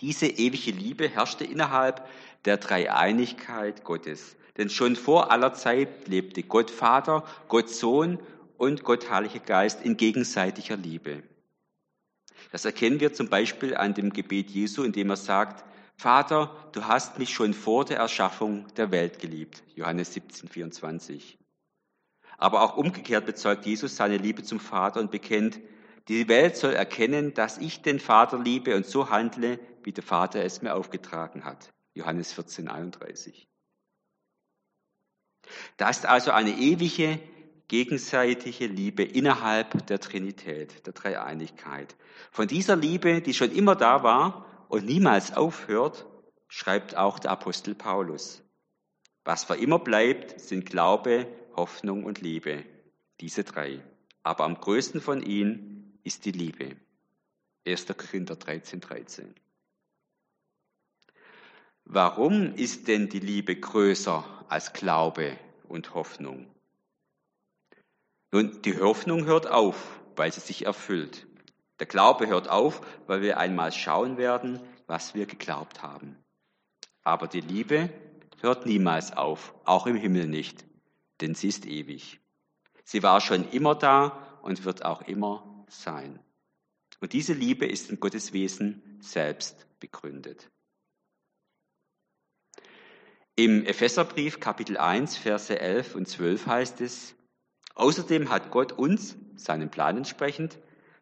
Diese 0.00 0.26
ewige 0.26 0.70
Liebe 0.70 1.08
herrschte 1.08 1.44
innerhalb 1.44 2.06
der 2.44 2.56
Dreieinigkeit 2.56 3.84
Gottes. 3.84 4.36
Denn 4.56 4.70
schon 4.70 4.96
vor 4.96 5.30
aller 5.30 5.54
Zeit 5.54 6.08
lebte 6.08 6.42
Gott 6.42 6.70
Vater, 6.70 7.24
Gott 7.48 7.70
Sohn 7.70 8.18
und 8.56 8.84
Gott 8.84 9.10
Heiliger 9.10 9.40
Geist 9.40 9.82
in 9.82 9.96
gegenseitiger 9.96 10.76
Liebe. 10.76 11.22
Das 12.50 12.64
erkennen 12.64 13.00
wir 13.00 13.12
zum 13.12 13.28
Beispiel 13.28 13.76
an 13.76 13.94
dem 13.94 14.12
Gebet 14.12 14.50
Jesu, 14.50 14.82
in 14.82 14.92
dem 14.92 15.10
er 15.10 15.16
sagt, 15.16 15.64
Vater, 15.96 16.70
du 16.72 16.86
hast 16.86 17.18
mich 17.18 17.30
schon 17.30 17.52
vor 17.52 17.84
der 17.84 17.98
Erschaffung 17.98 18.66
der 18.74 18.90
Welt 18.90 19.18
geliebt. 19.18 19.62
Johannes 19.74 20.14
17, 20.14 20.48
24. 20.48 21.38
Aber 22.38 22.62
auch 22.62 22.76
umgekehrt 22.76 23.26
bezeugt 23.26 23.66
Jesus 23.66 23.96
seine 23.96 24.16
Liebe 24.16 24.42
zum 24.42 24.60
Vater 24.60 24.98
und 24.98 25.10
bekennt, 25.10 25.60
die 26.08 26.26
Welt 26.26 26.56
soll 26.56 26.72
erkennen, 26.72 27.34
dass 27.34 27.58
ich 27.58 27.82
den 27.82 28.00
Vater 28.00 28.38
liebe 28.38 28.74
und 28.74 28.86
so 28.86 29.10
handle, 29.10 29.60
wie 29.82 29.92
der 29.92 30.02
Vater 30.02 30.42
es 30.42 30.62
mir 30.62 30.74
aufgetragen 30.74 31.44
hat. 31.44 31.70
Johannes 31.94 32.32
14, 32.32 32.68
31. 32.68 33.46
Da 35.76 35.90
ist 35.90 36.06
also 36.06 36.30
eine 36.30 36.50
ewige, 36.50 37.20
gegenseitige 37.70 38.66
Liebe 38.66 39.04
innerhalb 39.04 39.86
der 39.86 40.00
Trinität, 40.00 40.84
der 40.86 40.92
Dreieinigkeit. 40.92 41.94
Von 42.32 42.48
dieser 42.48 42.74
Liebe, 42.74 43.20
die 43.20 43.32
schon 43.32 43.52
immer 43.52 43.76
da 43.76 44.02
war 44.02 44.44
und 44.68 44.86
niemals 44.86 45.36
aufhört, 45.36 46.04
schreibt 46.48 46.96
auch 46.96 47.20
der 47.20 47.30
Apostel 47.30 47.76
Paulus. 47.76 48.42
Was 49.22 49.44
für 49.44 49.54
immer 49.54 49.78
bleibt, 49.78 50.40
sind 50.40 50.66
Glaube, 50.66 51.28
Hoffnung 51.54 52.02
und 52.02 52.20
Liebe. 52.20 52.64
Diese 53.20 53.44
drei. 53.44 53.80
Aber 54.24 54.46
am 54.46 54.56
größten 54.56 55.00
von 55.00 55.22
ihnen 55.22 55.96
ist 56.02 56.24
die 56.24 56.32
Liebe. 56.32 56.74
1. 57.64 57.86
Korinther 57.86 58.34
13, 58.34 58.80
13. 58.80 59.34
Warum 61.84 62.52
ist 62.56 62.88
denn 62.88 63.08
die 63.08 63.20
Liebe 63.20 63.54
größer 63.54 64.24
als 64.48 64.72
Glaube 64.72 65.38
und 65.68 65.94
Hoffnung? 65.94 66.48
Nun, 68.32 68.62
die 68.62 68.78
Hoffnung 68.78 69.24
hört 69.24 69.48
auf, 69.48 70.00
weil 70.16 70.32
sie 70.32 70.40
sich 70.40 70.66
erfüllt. 70.66 71.26
Der 71.80 71.86
Glaube 71.86 72.28
hört 72.28 72.48
auf, 72.48 72.80
weil 73.06 73.22
wir 73.22 73.38
einmal 73.38 73.72
schauen 73.72 74.16
werden, 74.18 74.60
was 74.86 75.14
wir 75.14 75.26
geglaubt 75.26 75.82
haben. 75.82 76.16
Aber 77.02 77.26
die 77.26 77.40
Liebe 77.40 77.90
hört 78.40 78.66
niemals 78.66 79.16
auf, 79.16 79.54
auch 79.64 79.86
im 79.86 79.96
Himmel 79.96 80.26
nicht, 80.26 80.64
denn 81.20 81.34
sie 81.34 81.48
ist 81.48 81.66
ewig. 81.66 82.20
Sie 82.84 83.02
war 83.02 83.20
schon 83.20 83.48
immer 83.50 83.74
da 83.74 84.40
und 84.42 84.64
wird 84.64 84.84
auch 84.84 85.02
immer 85.02 85.64
sein. 85.68 86.20
Und 87.00 87.12
diese 87.12 87.32
Liebe 87.32 87.66
ist 87.66 87.90
in 87.90 87.98
Gottes 87.98 88.32
Wesen 88.32 88.98
selbst 89.00 89.66
begründet. 89.80 90.50
Im 93.36 93.64
Epheserbrief 93.64 94.38
Kapitel 94.38 94.76
1, 94.76 95.16
Verse 95.16 95.58
11 95.58 95.94
und 95.94 96.06
12 96.06 96.46
heißt 96.46 96.80
es, 96.82 97.14
Außerdem 97.74 98.30
hat 98.30 98.50
Gott 98.50 98.72
uns, 98.72 99.16
seinem 99.36 99.70
Plan 99.70 99.96
entsprechend, 99.96 100.58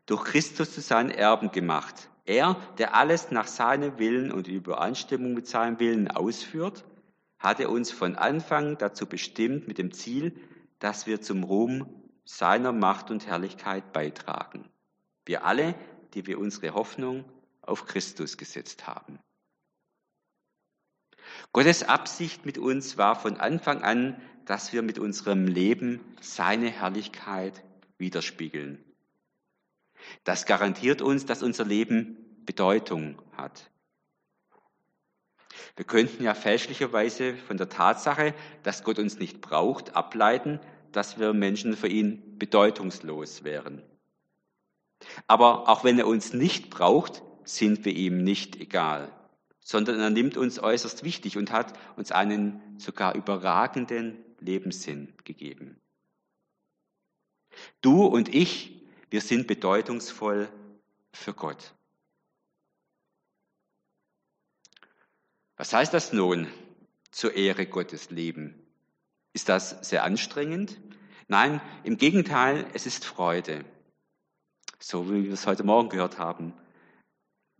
durch 0.06 0.24
Christus 0.24 0.72
zu 0.72 0.80
seinen 0.80 1.10
Erben 1.10 1.50
gemacht. 1.50 2.08
Er, 2.24 2.56
der 2.78 2.94
alles 2.94 3.30
nach 3.30 3.46
seinem 3.46 3.98
Willen 3.98 4.32
und 4.32 4.48
Übereinstimmung 4.48 5.34
mit 5.34 5.46
seinem 5.46 5.80
Willen 5.80 6.10
ausführt, 6.10 6.84
hatte 7.38 7.68
uns 7.68 7.90
von 7.90 8.16
Anfang 8.16 8.76
dazu 8.78 9.06
bestimmt 9.06 9.68
mit 9.68 9.78
dem 9.78 9.92
Ziel, 9.92 10.38
dass 10.78 11.06
wir 11.06 11.20
zum 11.20 11.44
Ruhm 11.44 11.86
seiner 12.24 12.72
Macht 12.72 13.10
und 13.10 13.26
Herrlichkeit 13.26 13.92
beitragen. 13.92 14.68
Wir 15.24 15.44
alle, 15.44 15.74
die 16.14 16.26
wir 16.26 16.38
unsere 16.38 16.74
Hoffnung 16.74 17.24
auf 17.62 17.86
Christus 17.86 18.36
gesetzt 18.36 18.86
haben. 18.86 19.18
Gottes 21.52 21.82
Absicht 21.82 22.46
mit 22.46 22.58
uns 22.58 22.98
war 22.98 23.16
von 23.16 23.36
Anfang 23.38 23.82
an, 23.82 24.20
dass 24.48 24.72
wir 24.72 24.80
mit 24.80 24.98
unserem 24.98 25.46
Leben 25.46 26.00
seine 26.22 26.70
Herrlichkeit 26.70 27.62
widerspiegeln. 27.98 28.82
Das 30.24 30.46
garantiert 30.46 31.02
uns, 31.02 31.26
dass 31.26 31.42
unser 31.42 31.66
Leben 31.66 32.16
Bedeutung 32.46 33.20
hat. 33.36 33.70
Wir 35.76 35.84
könnten 35.84 36.24
ja 36.24 36.32
fälschlicherweise 36.32 37.36
von 37.36 37.58
der 37.58 37.68
Tatsache, 37.68 38.32
dass 38.62 38.84
Gott 38.84 38.98
uns 38.98 39.18
nicht 39.18 39.42
braucht, 39.42 39.94
ableiten, 39.94 40.60
dass 40.92 41.18
wir 41.18 41.34
Menschen 41.34 41.76
für 41.76 41.88
ihn 41.88 42.38
bedeutungslos 42.38 43.44
wären. 43.44 43.82
Aber 45.26 45.68
auch 45.68 45.84
wenn 45.84 45.98
er 45.98 46.06
uns 46.06 46.32
nicht 46.32 46.70
braucht, 46.70 47.22
sind 47.44 47.84
wir 47.84 47.92
ihm 47.92 48.24
nicht 48.24 48.56
egal 48.56 49.12
sondern 49.68 50.00
er 50.00 50.08
nimmt 50.08 50.38
uns 50.38 50.58
äußerst 50.58 51.04
wichtig 51.04 51.36
und 51.36 51.52
hat 51.52 51.74
uns 51.94 52.10
einen 52.10 52.62
sogar 52.78 53.14
überragenden 53.14 54.16
Lebenssinn 54.40 55.12
gegeben. 55.24 55.80
Du 57.80 58.04
und 58.04 58.34
ich, 58.34 58.82
wir 59.10 59.20
sind 59.20 59.46
bedeutungsvoll 59.46 60.48
für 61.12 61.34
Gott. 61.34 61.74
Was 65.56 65.72
heißt 65.72 65.92
das 65.92 66.12
nun, 66.12 66.46
zur 67.10 67.34
Ehre 67.34 67.66
Gottes 67.66 68.10
leben? 68.10 68.54
Ist 69.32 69.48
das 69.48 69.88
sehr 69.88 70.04
anstrengend? 70.04 70.80
Nein, 71.26 71.60
im 71.84 71.96
Gegenteil, 71.96 72.66
es 72.74 72.86
ist 72.86 73.04
Freude. 73.04 73.64
So 74.78 75.10
wie 75.10 75.24
wir 75.24 75.32
es 75.32 75.46
heute 75.46 75.64
Morgen 75.64 75.88
gehört 75.88 76.18
haben 76.18 76.54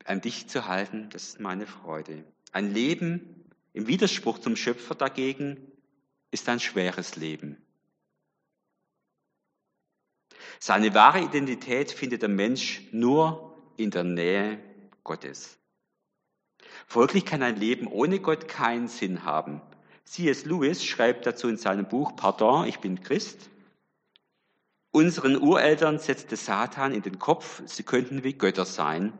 an 0.08 0.20
dich 0.20 0.49
zu 0.49 0.66
halten, 0.66 1.11
das 1.11 1.28
ist 1.28 1.40
meine 1.40 1.66
Freude. 1.66 2.25
Ein 2.52 2.73
Leben 2.73 3.44
im 3.75 3.87
Widerspruch 3.87 4.38
zum 4.38 4.56
Schöpfer 4.56 4.94
dagegen 4.94 5.58
ist 6.30 6.49
ein 6.49 6.61
schweres 6.61 7.16
Leben. 7.16 7.56
Seine 10.61 10.94
wahre 10.94 11.20
Identität 11.20 11.92
findet 11.92 12.23
der 12.23 12.28
Mensch 12.28 12.82
nur 12.92 13.56
in 13.76 13.90
der 13.90 14.04
Nähe 14.04 14.58
Gottes. 15.04 15.58
Folglich 16.87 17.25
kann 17.25 17.42
ein 17.42 17.56
Leben 17.56 17.87
ohne 17.87 18.18
Gott 18.18 18.49
keinen 18.49 18.88
Sinn 18.88 19.25
haben. 19.25 19.61
C.S. 20.04 20.44
Lewis 20.44 20.85
schreibt 20.85 21.26
dazu 21.26 21.49
in 21.49 21.56
seinem 21.56 21.87
Buch 21.87 22.16
Pardon, 22.16 22.66
ich 22.66 22.80
bin 22.80 23.00
Christ. 23.02 23.50
Unseren 24.90 25.40
Ureltern 25.40 25.99
setzte 25.99 26.37
Satan 26.37 26.92
in 26.92 27.02
den 27.02 27.18
Kopf, 27.18 27.62
sie 27.66 27.82
könnten 27.82 28.25
wie 28.25 28.32
Götter 28.32 28.64
sein 28.64 29.12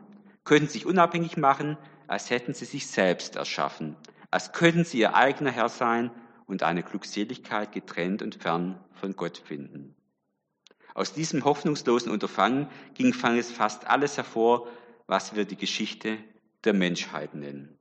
könnten 0.49 0.67
sich 0.67 0.87
unabhängig 0.87 1.37
machen, 1.37 1.77
als 2.07 2.31
hätten 2.31 2.55
sie 2.55 2.65
sich 2.65 2.87
selbst 2.87 3.35
erschaffen, 3.35 3.95
als 4.31 4.51
könnten 4.51 4.83
sie 4.83 4.97
ihr 4.97 5.13
eigener 5.13 5.51
Herr 5.51 5.69
sein 5.69 6.09
und 6.49 6.63
eine 6.63 6.83
Glückseligkeit 6.83 7.71
getrennt 7.71 8.21
und 8.21 8.35
fern 8.35 8.79
von 8.93 9.15
Gott 9.15 9.37
finden. 9.37 9.95
Aus 10.93 11.13
diesem 11.13 11.45
hoffnungslosen 11.45 12.11
Unterfangen 12.11 12.67
ging 12.95 13.13
fanges 13.13 13.51
fast 13.51 13.87
alles 13.87 14.17
hervor, 14.17 14.67
was 15.07 15.35
wir 15.35 15.45
die 15.45 15.55
Geschichte 15.55 16.17
der 16.65 16.73
Menschheit 16.73 17.35
nennen. 17.35 17.77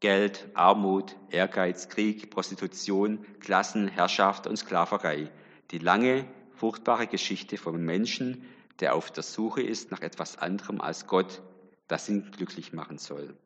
Geld, 0.00 0.48
Armut, 0.54 1.16
Ehrgeiz, 1.30 1.88
Krieg, 1.88 2.30
Prostitution, 2.30 3.24
Klassen, 3.40 3.88
Herrschaft 3.88 4.46
und 4.46 4.56
Sklaverei. 4.56 5.30
Die 5.70 5.78
lange, 5.78 6.26
furchtbare 6.52 7.06
Geschichte 7.06 7.56
vom 7.56 7.82
Menschen, 7.84 8.44
der 8.80 8.94
auf 8.94 9.10
der 9.10 9.22
Suche 9.22 9.62
ist 9.62 9.90
nach 9.90 10.02
etwas 10.02 10.36
anderem 10.38 10.80
als 10.80 11.06
Gott 11.06 11.42
das 11.88 12.08
ihn 12.08 12.30
glücklich 12.30 12.72
machen 12.72 12.98
soll. 12.98 13.36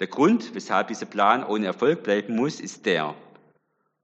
Der 0.00 0.06
Grund, 0.06 0.54
weshalb 0.54 0.88
dieser 0.88 1.06
Plan 1.06 1.44
ohne 1.44 1.66
Erfolg 1.66 2.02
bleiben 2.02 2.36
muss, 2.36 2.60
ist 2.60 2.86
der, 2.86 3.14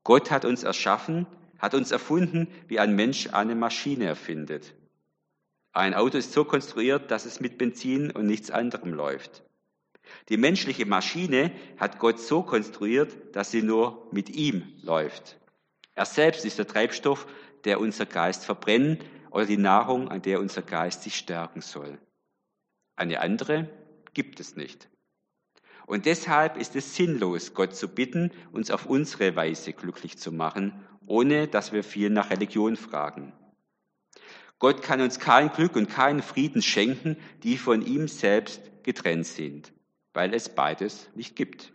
Gott 0.03 0.31
hat 0.31 0.45
uns 0.45 0.63
erschaffen, 0.63 1.27
hat 1.59 1.75
uns 1.75 1.91
erfunden, 1.91 2.49
wie 2.69 2.79
ein 2.79 2.95
Mensch 2.95 3.29
eine 3.33 3.55
Maschine 3.55 4.05
erfindet. 4.05 4.75
Ein 5.73 5.95
Auto 5.95 6.19
ist 6.19 6.33
so 6.33 6.45
konstruiert, 6.45 7.11
dass 7.11 7.25
es 7.25 7.41
mit 7.41 7.59
Benzin 7.59 8.11
und 8.11 8.27
nichts 8.27 8.51
anderem 8.51 8.93
läuft. 8.93 9.43
Die 10.29 10.37
menschliche 10.37 10.87
Maschine 10.87 11.51
hat 11.79 11.99
Gott 11.99 12.21
so 12.21 12.43
konstruiert, 12.43 13.35
dass 13.35 13.51
sie 13.51 13.63
nur 13.63 14.09
mit 14.13 14.31
ihm 14.31 14.75
läuft. 14.83 15.39
Er 15.95 16.05
selbst 16.05 16.45
ist 16.45 16.59
der 16.59 16.67
Treibstoff, 16.67 17.27
der 17.65 17.81
unser 17.81 18.05
Geist 18.05 18.45
verbrennen 18.45 18.99
oder 19.31 19.47
die 19.47 19.57
Nahrung, 19.57 20.09
an 20.09 20.23
der 20.23 20.41
unser 20.41 20.63
Geist 20.63 21.03
sich 21.03 21.17
stärken 21.17 21.63
soll. 21.63 21.99
Eine 22.95 23.21
andere 23.21 23.69
gibt 24.13 24.39
es 24.39 24.55
nicht. 24.55 24.89
Und 25.87 26.07
deshalb 26.07 26.57
ist 26.57 26.77
es 26.77 26.95
sinnlos, 26.95 27.55
Gott 27.55 27.77
zu 27.77 27.89
bitten, 27.89 28.31
uns 28.53 28.71
auf 28.71 28.87
unsere 28.87 29.37
Weise 29.37 29.73
glücklich 29.73 30.17
zu 30.19 30.33
machen, 30.33 30.85
ohne 31.07 31.47
dass 31.47 31.73
wir 31.73 31.85
viel 31.85 32.11
nach 32.11 32.31
Religion 32.31 32.77
fragen. 32.77 33.33
Gott 34.59 34.83
kann 34.83 35.01
uns 35.01 35.19
kein 35.19 35.51
Glück 35.51 35.77
und 35.77 35.91
keinen 35.91 36.23
Frieden 36.23 36.63
schenken, 36.63 37.17
die 37.43 37.59
von 37.59 37.83
ihm 37.83 38.09
selbst 38.09 38.63
getrennt 38.83 39.27
sind, 39.27 39.73
weil 40.15 40.33
es 40.33 40.55
beides 40.55 41.11
nicht 41.15 41.37
gibt. 41.37 41.75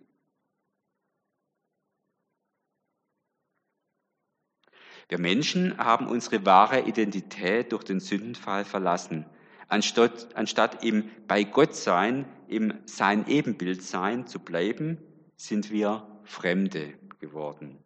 Wir 5.10 5.20
Menschen 5.20 5.78
haben 5.78 6.08
unsere 6.08 6.46
wahre 6.46 6.82
Identität 6.82 7.72
durch 7.72 7.84
den 7.84 8.00
Sündenfall 8.00 8.64
verlassen. 8.64 9.26
Anstatt, 9.70 10.36
anstatt 10.36 10.84
im 10.84 11.10
bei 11.28 11.44
Gott 11.44 11.76
sein, 11.76 12.26
im 12.48 12.74
sein 12.86 13.28
Ebenbild 13.28 13.84
sein 13.84 14.26
zu 14.26 14.40
bleiben, 14.40 14.98
sind 15.36 15.72
wir 15.72 16.08
Fremde 16.24 16.94
geworden. 17.20 17.78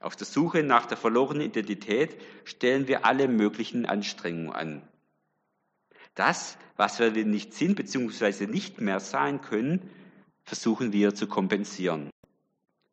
Auf 0.00 0.16
der 0.16 0.26
Suche 0.26 0.64
nach 0.64 0.86
der 0.86 0.96
verlorenen 0.96 1.46
Identität 1.46 2.20
stellen 2.44 2.88
wir 2.88 3.04
alle 3.04 3.28
möglichen 3.28 3.86
Anstrengungen 3.86 4.52
an. 4.52 4.82
Das, 6.16 6.58
was 6.76 6.98
wir 6.98 7.12
nicht 7.24 7.54
sind 7.54 7.76
bzw. 7.76 8.46
nicht 8.46 8.80
mehr 8.80 8.98
sein 8.98 9.40
können, 9.40 9.88
versuchen 10.42 10.92
wir 10.92 11.14
zu 11.14 11.28
kompensieren. 11.28 12.10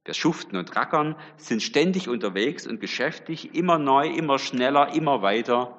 Wir 0.05 0.13
schuften 0.13 0.57
und 0.57 0.75
rackern, 0.75 1.15
sind 1.37 1.63
ständig 1.63 2.07
unterwegs 2.07 2.67
und 2.67 2.79
beschäftigt, 2.79 3.55
immer 3.55 3.79
neu, 3.79 4.07
immer 4.07 4.37
schneller, 4.37 4.93
immer 4.93 5.21
weiter. 5.21 5.75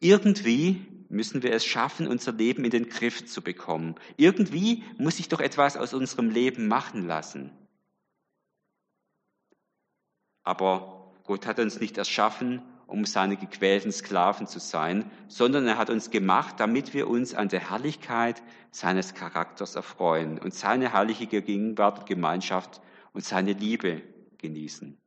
Irgendwie 0.00 0.86
müssen 1.14 1.42
wir 1.42 1.52
es 1.52 1.64
schaffen, 1.64 2.06
unser 2.06 2.32
Leben 2.32 2.64
in 2.64 2.70
den 2.70 2.88
Griff 2.88 3.26
zu 3.26 3.42
bekommen. 3.42 3.94
Irgendwie 4.16 4.84
muss 4.98 5.16
sich 5.16 5.28
doch 5.28 5.40
etwas 5.40 5.76
aus 5.76 5.94
unserem 5.94 6.30
Leben 6.30 6.68
machen 6.68 7.06
lassen. 7.06 7.50
Aber 10.42 11.12
Gott 11.24 11.46
hat 11.46 11.58
uns 11.58 11.80
nicht 11.80 11.96
erschaffen, 11.96 12.62
um 12.86 13.06
seine 13.06 13.36
gequälten 13.36 13.92
Sklaven 13.92 14.46
zu 14.46 14.60
sein, 14.60 15.10
sondern 15.26 15.66
er 15.66 15.78
hat 15.78 15.88
uns 15.88 16.10
gemacht, 16.10 16.60
damit 16.60 16.92
wir 16.92 17.08
uns 17.08 17.34
an 17.34 17.48
der 17.48 17.70
Herrlichkeit 17.70 18.42
seines 18.70 19.14
Charakters 19.14 19.74
erfreuen 19.74 20.38
und 20.38 20.52
seine 20.52 20.92
herrliche 20.92 21.26
Gegenwart 21.26 22.00
und 22.00 22.06
Gemeinschaft 22.06 22.82
und 23.12 23.24
seine 23.24 23.54
Liebe 23.54 24.02
genießen. 24.38 25.00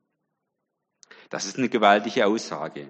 Das 1.30 1.46
ist 1.46 1.58
eine 1.58 1.68
gewaltige 1.68 2.26
Aussage. 2.26 2.88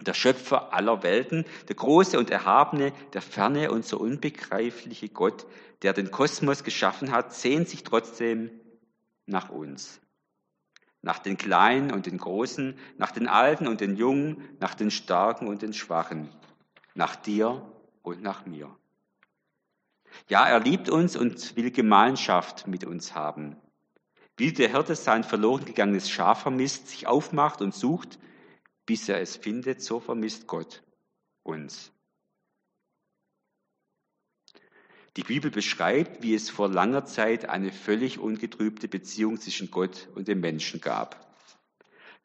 Der 0.00 0.14
Schöpfer 0.14 0.72
aller 0.72 1.02
Welten, 1.02 1.44
der 1.68 1.76
große 1.76 2.18
und 2.18 2.30
erhabene, 2.30 2.92
der 3.12 3.22
ferne 3.22 3.70
und 3.70 3.84
so 3.84 3.98
unbegreifliche 3.98 5.08
Gott, 5.08 5.46
der 5.82 5.92
den 5.92 6.10
Kosmos 6.10 6.64
geschaffen 6.64 7.12
hat, 7.12 7.34
sehnt 7.34 7.68
sich 7.68 7.84
trotzdem 7.84 8.50
nach 9.26 9.50
uns 9.50 10.02
nach 11.02 11.18
den 11.18 11.36
Kleinen 11.36 11.92
und 11.92 12.06
den 12.06 12.16
Großen, 12.16 12.78
nach 12.96 13.10
den 13.10 13.26
Alten 13.26 13.66
und 13.66 13.80
den 13.80 13.96
Jungen, 13.96 14.48
nach 14.60 14.74
den 14.74 14.90
Starken 14.90 15.48
und 15.48 15.60
den 15.60 15.74
Schwachen, 15.74 16.28
nach 16.94 17.16
dir 17.16 17.68
und 18.02 18.22
nach 18.22 18.46
mir. 18.46 18.74
Ja, 20.28 20.46
er 20.46 20.60
liebt 20.60 20.88
uns 20.88 21.16
und 21.16 21.56
will 21.56 21.70
Gemeinschaft 21.70 22.68
mit 22.68 22.84
uns 22.84 23.14
haben. 23.14 23.56
Wie 24.36 24.52
der 24.52 24.68
Hirte 24.68 24.94
sein 24.94 25.24
verloren 25.24 25.64
gegangenes 25.64 26.08
Schaf 26.08 26.42
vermisst, 26.42 26.88
sich 26.88 27.06
aufmacht 27.06 27.60
und 27.60 27.74
sucht, 27.74 28.18
bis 28.86 29.08
er 29.08 29.20
es 29.20 29.36
findet, 29.36 29.82
so 29.82 30.00
vermisst 30.00 30.46
Gott 30.46 30.82
uns. 31.42 31.92
Die 35.16 35.24
Bibel 35.24 35.50
beschreibt, 35.50 36.22
wie 36.22 36.34
es 36.34 36.48
vor 36.48 36.70
langer 36.70 37.04
Zeit 37.04 37.48
eine 37.48 37.70
völlig 37.70 38.18
ungetrübte 38.18 38.88
Beziehung 38.88 39.38
zwischen 39.38 39.70
Gott 39.70 40.08
und 40.14 40.26
dem 40.26 40.40
Menschen 40.40 40.80
gab. 40.80 41.36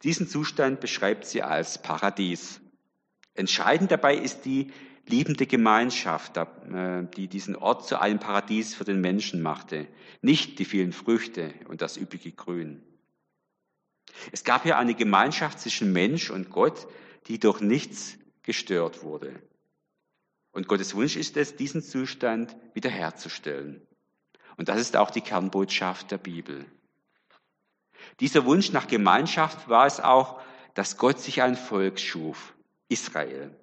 Diesen 0.04 0.28
Zustand 0.28 0.80
beschreibt 0.80 1.26
sie 1.26 1.42
als 1.44 1.82
Paradies. 1.82 2.62
Entscheidend 3.34 3.92
dabei 3.92 4.16
ist 4.16 4.46
die 4.46 4.72
liebende 5.06 5.48
Gemeinschaft, 5.48 6.38
äh, 6.38 7.04
die 7.16 7.28
diesen 7.28 7.56
Ort 7.56 7.88
zu 7.88 8.00
einem 8.00 8.20
Paradies 8.20 8.74
für 8.74 8.84
den 8.86 9.02
Menschen 9.02 9.42
machte, 9.42 9.88
nicht 10.22 10.60
die 10.60 10.66
vielen 10.66 10.94
Früchte 10.94 11.54
und 11.68 11.82
das 11.82 11.98
üppige 11.98 12.32
Grün. 12.32 12.82
Es 14.32 14.44
gab 14.44 14.64
hier 14.64 14.78
eine 14.78 14.96
Gemeinschaft 14.96 15.60
zwischen 15.60 15.94
Mensch 15.94 16.30
und 16.30 16.50
Gott, 16.50 16.88
die 17.28 17.40
durch 17.40 17.62
nichts 17.62 18.18
gestört 18.44 19.04
wurde. 19.04 19.42
Und 20.52 20.68
Gottes 20.68 20.96
Wunsch 20.96 21.16
ist 21.16 21.38
es, 21.38 21.56
diesen 21.56 21.82
Zustand 21.82 22.56
wiederherzustellen. 22.74 23.86
Und 24.58 24.70
das 24.70 24.80
ist 24.80 24.98
auch 24.98 25.12
die 25.12 25.22
Kernbotschaft 25.22 26.10
der 26.12 26.18
Bibel. 26.18 26.66
Dieser 28.20 28.46
Wunsch 28.46 28.72
nach 28.72 28.88
Gemeinschaft 28.88 29.70
war 29.70 29.86
es 29.86 30.00
auch, 30.00 30.42
dass 30.74 30.98
Gott 30.98 31.20
sich 31.20 31.42
ein 31.42 31.56
Volk 31.56 32.00
schuf, 32.00 32.56
Israel. 32.88 33.56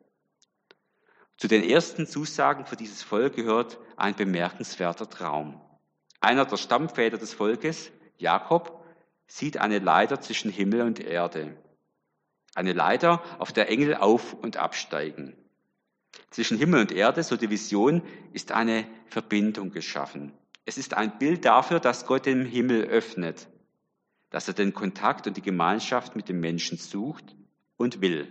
Zu 1.36 1.48
den 1.48 1.64
ersten 1.64 2.06
Zusagen 2.06 2.64
für 2.64 2.76
dieses 2.76 3.02
Volk 3.02 3.34
gehört 3.34 3.78
ein 3.96 4.14
bemerkenswerter 4.14 5.08
Traum. 5.08 5.60
Einer 6.20 6.44
der 6.44 6.56
Stammväter 6.56 7.18
des 7.18 7.34
Volkes, 7.34 7.90
Jakob, 8.18 8.83
sieht 9.26 9.58
eine 9.58 9.78
Leiter 9.78 10.20
zwischen 10.20 10.50
Himmel 10.50 10.82
und 10.82 11.00
Erde. 11.00 11.56
Eine 12.54 12.72
Leiter, 12.72 13.22
auf 13.38 13.52
der 13.52 13.68
Engel 13.68 13.96
auf 13.96 14.34
und 14.34 14.56
absteigen. 14.56 15.36
Zwischen 16.30 16.58
Himmel 16.58 16.80
und 16.80 16.92
Erde, 16.92 17.22
so 17.22 17.36
die 17.36 17.50
Vision, 17.50 18.02
ist 18.32 18.52
eine 18.52 18.86
Verbindung 19.06 19.70
geschaffen. 19.70 20.32
Es 20.64 20.78
ist 20.78 20.94
ein 20.94 21.18
Bild 21.18 21.44
dafür, 21.44 21.80
dass 21.80 22.06
Gott 22.06 22.26
den 22.26 22.44
Himmel 22.44 22.84
öffnet, 22.84 23.48
dass 24.30 24.48
er 24.48 24.54
den 24.54 24.72
Kontakt 24.72 25.26
und 25.26 25.36
die 25.36 25.42
Gemeinschaft 25.42 26.16
mit 26.16 26.28
dem 26.28 26.40
Menschen 26.40 26.78
sucht 26.78 27.36
und 27.76 28.00
will. 28.00 28.28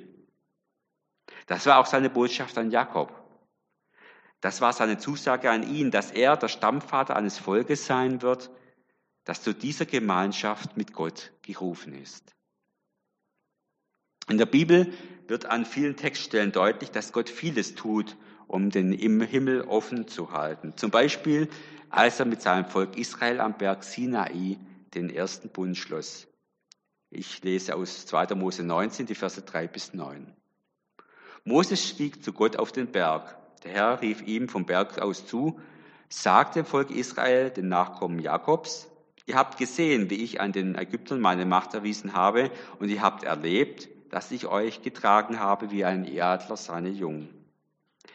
Das 1.47 1.65
war 1.65 1.79
auch 1.79 1.85
seine 1.85 2.09
Botschaft 2.09 2.57
an 2.57 2.71
Jakob. 2.71 3.13
Das 4.41 4.59
war 4.59 4.73
seine 4.73 4.97
Zusage 4.97 5.49
an 5.49 5.63
ihn, 5.63 5.91
dass 5.91 6.11
er 6.11 6.35
der 6.35 6.49
Stammvater 6.49 7.15
eines 7.15 7.37
Volkes 7.37 7.85
sein 7.85 8.21
wird, 8.21 8.49
das 9.23 9.41
zu 9.41 9.53
dieser 9.53 9.85
Gemeinschaft 9.85 10.77
mit 10.77 10.93
Gott 10.93 11.31
gerufen 11.41 11.93
ist. 11.93 12.35
In 14.29 14.37
der 14.37 14.45
Bibel 14.45 14.93
wird 15.27 15.45
an 15.45 15.65
vielen 15.65 15.95
Textstellen 15.95 16.51
deutlich, 16.51 16.91
dass 16.91 17.11
Gott 17.11 17.29
vieles 17.29 17.75
tut, 17.75 18.15
um 18.47 18.69
den 18.69 18.91
Himmel 18.91 19.61
offen 19.61 20.07
zu 20.07 20.31
halten. 20.31 20.73
Zum 20.77 20.91
Beispiel, 20.91 21.49
als 21.89 22.19
er 22.19 22.25
mit 22.25 22.41
seinem 22.41 22.65
Volk 22.65 22.97
Israel 22.97 23.39
am 23.39 23.57
Berg 23.57 23.83
Sinai 23.83 24.57
den 24.93 25.09
ersten 25.09 25.49
Bund 25.49 25.77
schloss. 25.77 26.27
Ich 27.09 27.43
lese 27.43 27.75
aus 27.75 28.05
2. 28.05 28.35
Mose 28.35 28.63
19, 28.63 29.05
die 29.05 29.15
Verse 29.15 29.41
3 29.41 29.67
bis 29.67 29.93
9. 29.93 30.33
Moses 31.43 31.87
stieg 31.87 32.23
zu 32.23 32.33
Gott 32.33 32.57
auf 32.57 32.71
den 32.71 32.91
Berg. 32.91 33.37
Der 33.63 33.71
Herr 33.71 34.01
rief 34.01 34.21
ihm 34.21 34.49
vom 34.49 34.65
Berg 34.65 34.99
aus 34.99 35.25
zu, 35.27 35.59
sagt 36.09 36.55
dem 36.55 36.65
Volk 36.65 36.89
Israel, 36.89 37.49
den 37.49 37.69
Nachkommen 37.69 38.19
Jakobs, 38.19 38.87
ihr 39.25 39.35
habt 39.35 39.57
gesehen, 39.57 40.09
wie 40.09 40.23
ich 40.23 40.41
an 40.41 40.51
den 40.51 40.75
Ägyptern 40.75 41.19
meine 41.19 41.45
Macht 41.45 41.73
erwiesen 41.73 42.13
habe, 42.13 42.51
und 42.79 42.89
ihr 42.89 43.01
habt 43.01 43.23
erlebt, 43.23 43.89
dass 44.09 44.31
ich 44.31 44.47
euch 44.47 44.81
getragen 44.81 45.39
habe 45.39 45.71
wie 45.71 45.85
ein 45.85 46.05
Adler 46.19 46.57
seine 46.57 46.89
Jungen. 46.89 47.29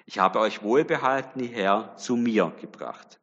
Ich 0.06 0.18
habe 0.18 0.40
euch 0.40 0.62
wohlbehalten 0.62 1.40
hierher 1.40 1.94
zu 1.96 2.16
mir 2.16 2.52
gebracht. 2.60 3.18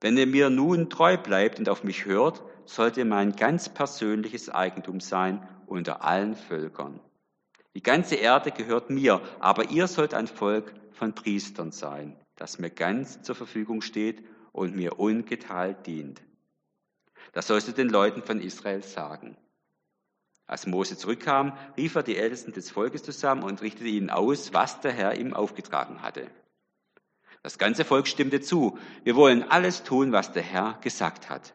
Wenn 0.00 0.16
ihr 0.16 0.26
mir 0.26 0.48
nun 0.48 0.88
treu 0.88 1.16
bleibt 1.18 1.58
und 1.58 1.68
auf 1.68 1.84
mich 1.84 2.06
hört, 2.06 2.42
sollt 2.64 2.96
ihr 2.96 3.04
mein 3.04 3.32
ganz 3.32 3.68
persönliches 3.68 4.48
Eigentum 4.48 5.00
sein 5.00 5.46
unter 5.66 6.04
allen 6.04 6.36
Völkern. 6.36 7.00
Die 7.74 7.82
ganze 7.82 8.14
Erde 8.16 8.50
gehört 8.50 8.90
mir, 8.90 9.20
aber 9.38 9.70
ihr 9.70 9.86
sollt 9.86 10.14
ein 10.14 10.26
Volk 10.26 10.72
von 10.92 11.14
Priestern 11.14 11.72
sein, 11.72 12.16
das 12.36 12.58
mir 12.58 12.70
ganz 12.70 13.22
zur 13.22 13.34
Verfügung 13.34 13.82
steht 13.82 14.24
und 14.52 14.74
mir 14.74 14.98
ungeteilt 14.98 15.86
dient. 15.86 16.22
Das 17.32 17.46
sollst 17.46 17.68
du 17.68 17.72
den 17.72 17.88
Leuten 17.88 18.22
von 18.22 18.40
Israel 18.40 18.82
sagen. 18.82 19.36
Als 20.46 20.66
Mose 20.66 20.96
zurückkam, 20.96 21.56
rief 21.76 21.94
er 21.94 22.02
die 22.02 22.16
Ältesten 22.16 22.52
des 22.52 22.70
Volkes 22.70 23.04
zusammen 23.04 23.44
und 23.44 23.62
richtete 23.62 23.88
ihnen 23.88 24.10
aus, 24.10 24.52
was 24.52 24.80
der 24.80 24.92
Herr 24.92 25.16
ihm 25.16 25.32
aufgetragen 25.32 26.02
hatte. 26.02 26.26
Das 27.42 27.56
ganze 27.56 27.84
Volk 27.84 28.08
stimmte 28.08 28.40
zu. 28.40 28.78
Wir 29.04 29.16
wollen 29.16 29.44
alles 29.48 29.84
tun, 29.84 30.12
was 30.12 30.32
der 30.32 30.42
Herr 30.42 30.78
gesagt 30.80 31.30
hat. 31.30 31.54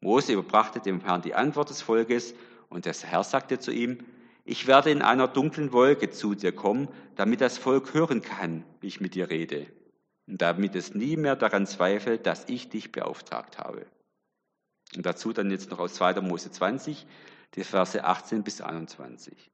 Mose 0.00 0.32
überbrachte 0.32 0.80
dem 0.80 1.00
Herrn 1.02 1.22
die 1.22 1.34
Antwort 1.34 1.70
des 1.70 1.82
Volkes 1.82 2.34
und 2.68 2.86
der 2.86 2.94
Herr 2.94 3.24
sagte 3.24 3.58
zu 3.58 3.70
ihm, 3.70 3.98
ich 4.44 4.66
werde 4.66 4.90
in 4.90 5.02
einer 5.02 5.28
dunklen 5.28 5.72
Wolke 5.72 6.10
zu 6.10 6.34
dir 6.34 6.52
kommen, 6.52 6.88
damit 7.16 7.40
das 7.40 7.56
Volk 7.56 7.94
hören 7.94 8.20
kann, 8.20 8.64
wie 8.80 8.88
ich 8.88 9.00
mit 9.00 9.14
dir 9.14 9.30
rede. 9.30 9.66
und 10.26 10.40
damit 10.40 10.74
es 10.74 10.94
nie 10.94 11.16
mehr 11.16 11.36
daran 11.36 11.66
zweifelt, 11.66 12.26
dass 12.26 12.48
ich 12.48 12.70
dich 12.70 12.92
beauftragt 12.92 13.58
habe. 13.58 13.86
Und 14.96 15.06
dazu 15.06 15.32
dann 15.32 15.50
jetzt 15.50 15.70
noch 15.70 15.78
aus 15.78 15.94
2. 15.94 16.20
Mose 16.20 16.50
20, 16.50 17.06
die 17.54 17.64
Verse 17.64 18.04
18 18.04 18.42
bis 18.42 18.60
21. 18.60 19.50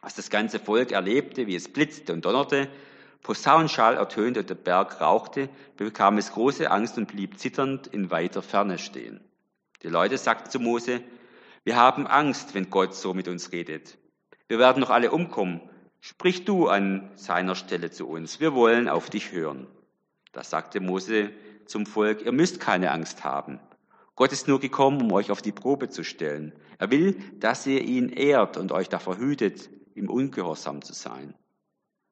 Als 0.00 0.14
das 0.14 0.30
ganze 0.30 0.60
Volk 0.60 0.92
erlebte, 0.92 1.46
wie 1.46 1.56
es 1.56 1.68
blitzte 1.72 2.12
und 2.12 2.24
donnerte, 2.24 2.68
Posaunenschall 3.22 3.96
ertönte 3.96 4.40
und 4.40 4.50
der 4.50 4.54
Berg 4.54 5.00
rauchte, 5.00 5.48
bekam 5.76 6.18
es 6.18 6.32
große 6.32 6.70
Angst 6.70 6.98
und 6.98 7.08
blieb 7.08 7.38
zitternd 7.38 7.88
in 7.88 8.10
weiter 8.10 8.42
Ferne 8.42 8.78
stehen. 8.78 9.20
Die 9.82 9.88
Leute 9.88 10.18
sagten 10.18 10.50
zu 10.50 10.60
Mose, 10.60 11.00
wir 11.64 11.76
haben 11.76 12.06
Angst, 12.06 12.54
wenn 12.54 12.70
Gott 12.70 12.94
so 12.94 13.14
mit 13.14 13.28
uns 13.28 13.52
redet. 13.52 13.98
Wir 14.46 14.58
werden 14.58 14.80
noch 14.80 14.90
alle 14.90 15.10
umkommen. 15.10 15.60
Sprich 16.00 16.44
du 16.44 16.68
an 16.68 17.10
seiner 17.16 17.54
Stelle 17.54 17.90
zu 17.90 18.08
uns. 18.08 18.40
Wir 18.40 18.54
wollen 18.54 18.88
auf 18.88 19.10
dich 19.10 19.32
hören. 19.32 19.66
Da 20.32 20.44
sagte 20.44 20.80
Mose 20.80 21.30
zum 21.66 21.86
Volk, 21.86 22.24
ihr 22.24 22.32
müsst 22.32 22.60
keine 22.60 22.92
Angst 22.92 23.24
haben. 23.24 23.60
Gott 24.18 24.32
ist 24.32 24.48
nur 24.48 24.58
gekommen, 24.58 25.00
um 25.00 25.12
euch 25.12 25.30
auf 25.30 25.42
die 25.42 25.52
Probe 25.52 25.90
zu 25.90 26.02
stellen. 26.02 26.52
Er 26.78 26.90
will, 26.90 27.14
dass 27.38 27.64
ihr 27.68 27.82
ihn 27.82 28.08
ehrt 28.08 28.56
und 28.56 28.72
euch 28.72 28.88
davor 28.88 29.16
hütet, 29.16 29.70
im 29.94 30.10
Ungehorsam 30.10 30.82
zu 30.82 30.92
sein. 30.92 31.34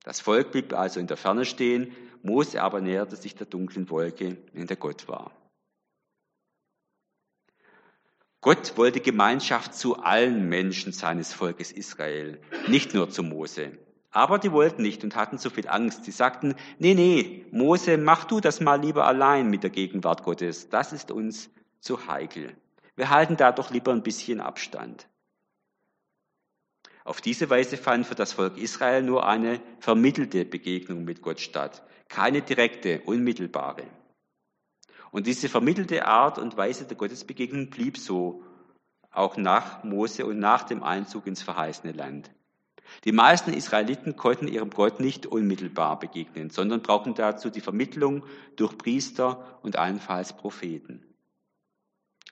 Das 0.05 0.21
Volk 0.21 0.53
blieb 0.53 0.73
also 0.73 1.01
in 1.01 1.09
der 1.09 1.17
Ferne 1.17 1.45
stehen, 1.45 1.97
Mose 2.23 2.63
aber 2.63 2.81
näherte 2.81 3.17
sich 3.17 3.35
der 3.35 3.49
dunklen 3.49 3.91
Wolke, 3.91 4.37
in 4.53 4.69
der 4.69 4.77
Gott 4.77 5.09
war. 5.09 5.33
Gott 8.41 8.77
wollte 8.77 9.01
Gemeinschaft 9.01 9.75
zu 9.75 9.97
allen 9.97 10.49
Menschen 10.49 10.93
seines 10.93 11.33
Volkes 11.33 11.73
Israel, 11.73 12.41
nicht 12.69 12.95
nur 12.95 13.11
zu 13.11 13.25
Mose. 13.25 13.77
Aber 14.13 14.39
die 14.39 14.53
wollten 14.53 14.83
nicht 14.83 15.03
und 15.03 15.17
hatten 15.17 15.39
so 15.39 15.51
viel 15.51 15.67
Angst. 15.67 16.05
Sie 16.05 16.13
sagten, 16.13 16.55
nee, 16.79 16.95
nee, 16.95 17.47
Mose, 17.51 17.99
mach 17.99 18.27
du 18.27 18.39
das 18.39 18.61
mal 18.61 18.81
lieber 18.81 19.09
allein 19.09 19.51
mit 19.51 19.65
der 19.65 19.71
Gegenwart 19.71 20.23
Gottes. 20.23 20.69
Das 20.69 20.93
ist 20.93 21.11
uns 21.11 21.51
zu 21.87 22.07
heikel. 22.07 22.55
Wir 22.97 23.11
halten 23.11 23.37
da 23.37 23.53
doch 23.53 23.71
lieber 23.71 23.93
ein 23.93 24.03
bisschen 24.03 24.41
Abstand. 24.41 25.09
Auf 27.05 27.21
diese 27.21 27.49
Weise 27.49 27.77
fand 27.77 28.05
für 28.05 28.17
das 28.17 28.33
Volk 28.33 28.59
Israel 28.59 29.03
nur 29.03 29.29
eine 29.29 29.61
vermittelte 29.79 30.45
Begegnung 30.45 31.05
mit 31.05 31.23
Gott 31.23 31.39
statt, 31.39 31.85
keine 32.09 32.43
direkte, 32.43 33.01
unmittelbare. 33.03 33.85
Und 35.13 35.29
diese 35.29 35.49
vermittelte 35.49 36.07
Art 36.07 36.39
und 36.39 36.57
Weise 36.57 36.85
der 36.85 36.97
Gottesbegegnung 36.97 37.71
blieb 37.71 37.97
so, 37.97 38.43
auch 39.13 39.37
nach 39.37 39.85
Mose 39.85 40.27
und 40.27 40.41
nach 40.41 40.65
dem 40.65 40.83
Einzug 40.83 41.27
ins 41.27 41.43
verheißene 41.43 41.93
Land. 41.93 42.31
Die 43.05 43.13
meisten 43.13 43.53
Israeliten 43.53 44.17
konnten 44.17 44.49
ihrem 44.49 44.71
Gott 44.71 45.01
nicht 45.01 45.27
unmittelbar 45.27 45.99
begegnen, 45.99 46.51
sondern 46.51 46.83
brauchten 46.83 47.15
dazu 47.15 47.51
die 47.51 47.61
Vermittlung 47.61 48.25
durch 48.57 48.77
Priester 48.77 49.61
und 49.63 49.77
allenfalls 49.77 50.37
Propheten. 50.37 51.16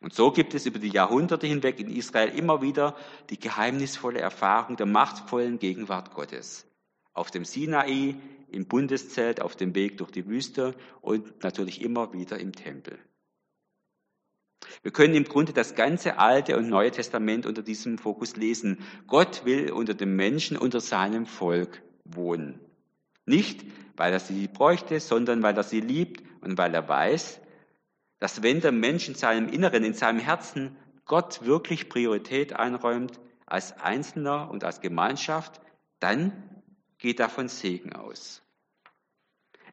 Und 0.05 0.13
so 0.13 0.31
gibt 0.31 0.53
es 0.53 0.67
über 0.67 0.79
die 0.79 0.91
Jahrhunderte 0.91 1.47
hinweg 1.47 1.81
in 1.81 1.89
Israel 1.89 2.29
immer 2.29 2.61
wieder 2.61 2.95
die 3.31 3.41
geheimnisvolle 3.41 4.21
Erfahrung 4.21 4.77
der 4.77 4.85
machtvollen 4.85 5.59
Gegenwart 5.59 6.13
Gottes. 6.13 6.67
Auf 7.15 7.31
dem 7.31 7.47
Sinai, 7.47 8.15
im 8.51 8.67
Bundeszelt, 8.67 9.41
auf 9.41 9.57
dem 9.57 9.75
Weg 9.75 9.97
durch 9.97 10.11
die 10.11 10.27
Wüste 10.27 10.75
und 11.01 11.43
natürlich 11.43 11.81
immer 11.81 12.13
wieder 12.13 12.39
im 12.39 12.53
Tempel. 12.53 12.99
Wir 14.83 14.93
können 14.93 15.15
im 15.15 15.25
Grunde 15.25 15.55
das 15.55 15.75
ganze 15.75 16.19
Alte 16.19 16.59
und 16.59 16.69
Neue 16.69 16.91
Testament 16.91 17.47
unter 17.47 17.63
diesem 17.63 17.97
Fokus 17.97 18.37
lesen. 18.37 18.85
Gott 19.07 19.47
will 19.47 19.73
unter 19.73 19.95
dem 19.95 20.17
Menschen, 20.17 20.59
unter 20.59 20.81
seinem 20.81 21.25
Volk 21.25 21.83
wohnen. 22.05 22.61
Nicht, 23.25 23.65
weil 23.97 24.13
er 24.13 24.21
sie 24.21 24.49
bräuchte, 24.49 25.01
sondern 25.01 25.43
weil 25.43 25.57
er 25.57 25.63
sie 25.63 25.81
liebt 25.81 26.23
und 26.43 26.59
weil 26.59 26.75
er 26.75 26.87
weiß, 26.87 27.41
dass 28.19 28.43
wenn 28.43 28.61
der 28.61 28.73
Mensch 28.73 29.09
in 29.09 29.15
seinem 29.15 29.49
Inneren, 29.49 29.85
in 29.85 29.95
seinem 29.95 30.19
Herzen 30.19 30.77
Gott 31.05 31.45
wirklich 31.45 31.89
Priorität 31.89 32.55
einräumt, 32.55 33.21
als 33.47 33.79
Einzelner 33.79 34.51
und 34.51 34.65
als 34.65 34.81
Gemeinschaft, 34.81 35.61
dann 36.01 36.63
geht 36.99 37.21
davon 37.21 37.49
Segen 37.49 37.93
aus. 37.93 38.43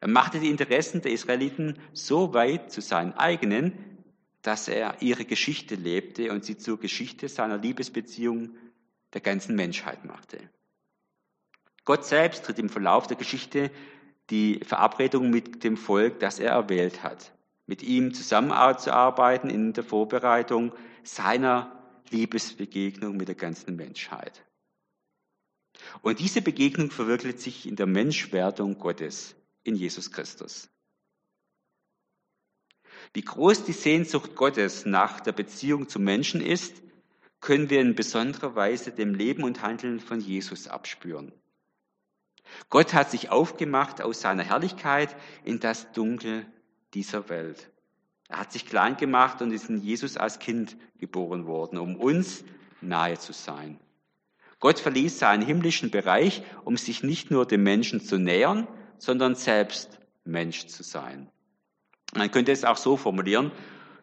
Er 0.01 0.09
machte 0.09 0.39
die 0.39 0.49
Interessen 0.49 1.01
der 1.01 1.11
Israeliten 1.11 1.79
so 1.93 2.33
weit 2.33 2.71
zu 2.71 2.81
seinen 2.81 3.13
eigenen, 3.13 4.03
dass 4.41 4.67
er 4.67 5.01
ihre 5.01 5.25
Geschichte 5.25 5.75
lebte 5.75 6.31
und 6.31 6.43
sie 6.43 6.57
zur 6.57 6.79
Geschichte 6.79 7.29
seiner 7.29 7.57
Liebesbeziehung 7.57 8.55
der 9.13 9.21
ganzen 9.21 9.55
Menschheit 9.55 10.03
machte. 10.03 10.39
Gott 11.85 12.05
selbst 12.05 12.45
tritt 12.45 12.59
im 12.59 12.69
Verlauf 12.69 13.07
der 13.07 13.17
Geschichte 13.17 13.71
die 14.29 14.59
Verabredung 14.63 15.29
mit 15.29 15.63
dem 15.63 15.77
Volk, 15.77 16.19
das 16.19 16.39
er 16.39 16.51
erwählt 16.51 17.03
hat 17.03 17.31
mit 17.71 17.83
ihm 17.83 18.13
zusammenzuarbeiten 18.13 19.49
in 19.49 19.71
der 19.71 19.85
Vorbereitung 19.85 20.73
seiner 21.03 21.81
Liebesbegegnung 22.09 23.15
mit 23.15 23.29
der 23.29 23.35
ganzen 23.35 23.77
Menschheit. 23.77 24.45
Und 26.01 26.19
diese 26.19 26.41
Begegnung 26.41 26.91
verwirklicht 26.91 27.39
sich 27.39 27.65
in 27.65 27.77
der 27.77 27.85
Menschwerdung 27.85 28.77
Gottes 28.77 29.37
in 29.63 29.75
Jesus 29.75 30.11
Christus. 30.11 30.69
Wie 33.13 33.21
groß 33.21 33.63
die 33.63 33.71
Sehnsucht 33.71 34.35
Gottes 34.35 34.85
nach 34.85 35.21
der 35.21 35.31
Beziehung 35.31 35.87
zum 35.87 36.03
Menschen 36.03 36.41
ist, 36.41 36.83
können 37.39 37.69
wir 37.69 37.79
in 37.79 37.95
besonderer 37.95 38.53
Weise 38.53 38.91
dem 38.91 39.15
Leben 39.15 39.43
und 39.43 39.61
Handeln 39.61 40.01
von 40.01 40.19
Jesus 40.19 40.67
abspüren. 40.67 41.31
Gott 42.69 42.93
hat 42.93 43.11
sich 43.11 43.29
aufgemacht 43.29 44.01
aus 44.01 44.19
seiner 44.19 44.43
Herrlichkeit 44.43 45.15
in 45.45 45.61
das 45.61 45.89
Dunkel 45.93 46.45
dieser 46.93 47.29
Welt. 47.29 47.69
Er 48.27 48.39
hat 48.39 48.51
sich 48.51 48.65
klein 48.65 48.97
gemacht 48.97 49.41
und 49.41 49.51
ist 49.51 49.69
in 49.69 49.81
Jesus 49.81 50.17
als 50.17 50.39
Kind 50.39 50.77
geboren 50.99 51.45
worden, 51.47 51.77
um 51.77 51.95
uns 51.95 52.43
nahe 52.81 53.17
zu 53.17 53.33
sein. 53.33 53.79
Gott 54.59 54.79
verließ 54.79 55.19
seinen 55.19 55.45
himmlischen 55.45 55.91
Bereich, 55.91 56.43
um 56.63 56.77
sich 56.77 57.03
nicht 57.03 57.31
nur 57.31 57.45
dem 57.45 57.63
Menschen 57.63 57.99
zu 57.99 58.17
nähern, 58.17 58.67
sondern 58.99 59.35
selbst 59.35 59.99
Mensch 60.23 60.67
zu 60.67 60.83
sein. 60.83 61.29
Man 62.13 62.29
könnte 62.29 62.51
es 62.51 62.63
auch 62.63 62.77
so 62.77 62.95
formulieren, 62.95 63.51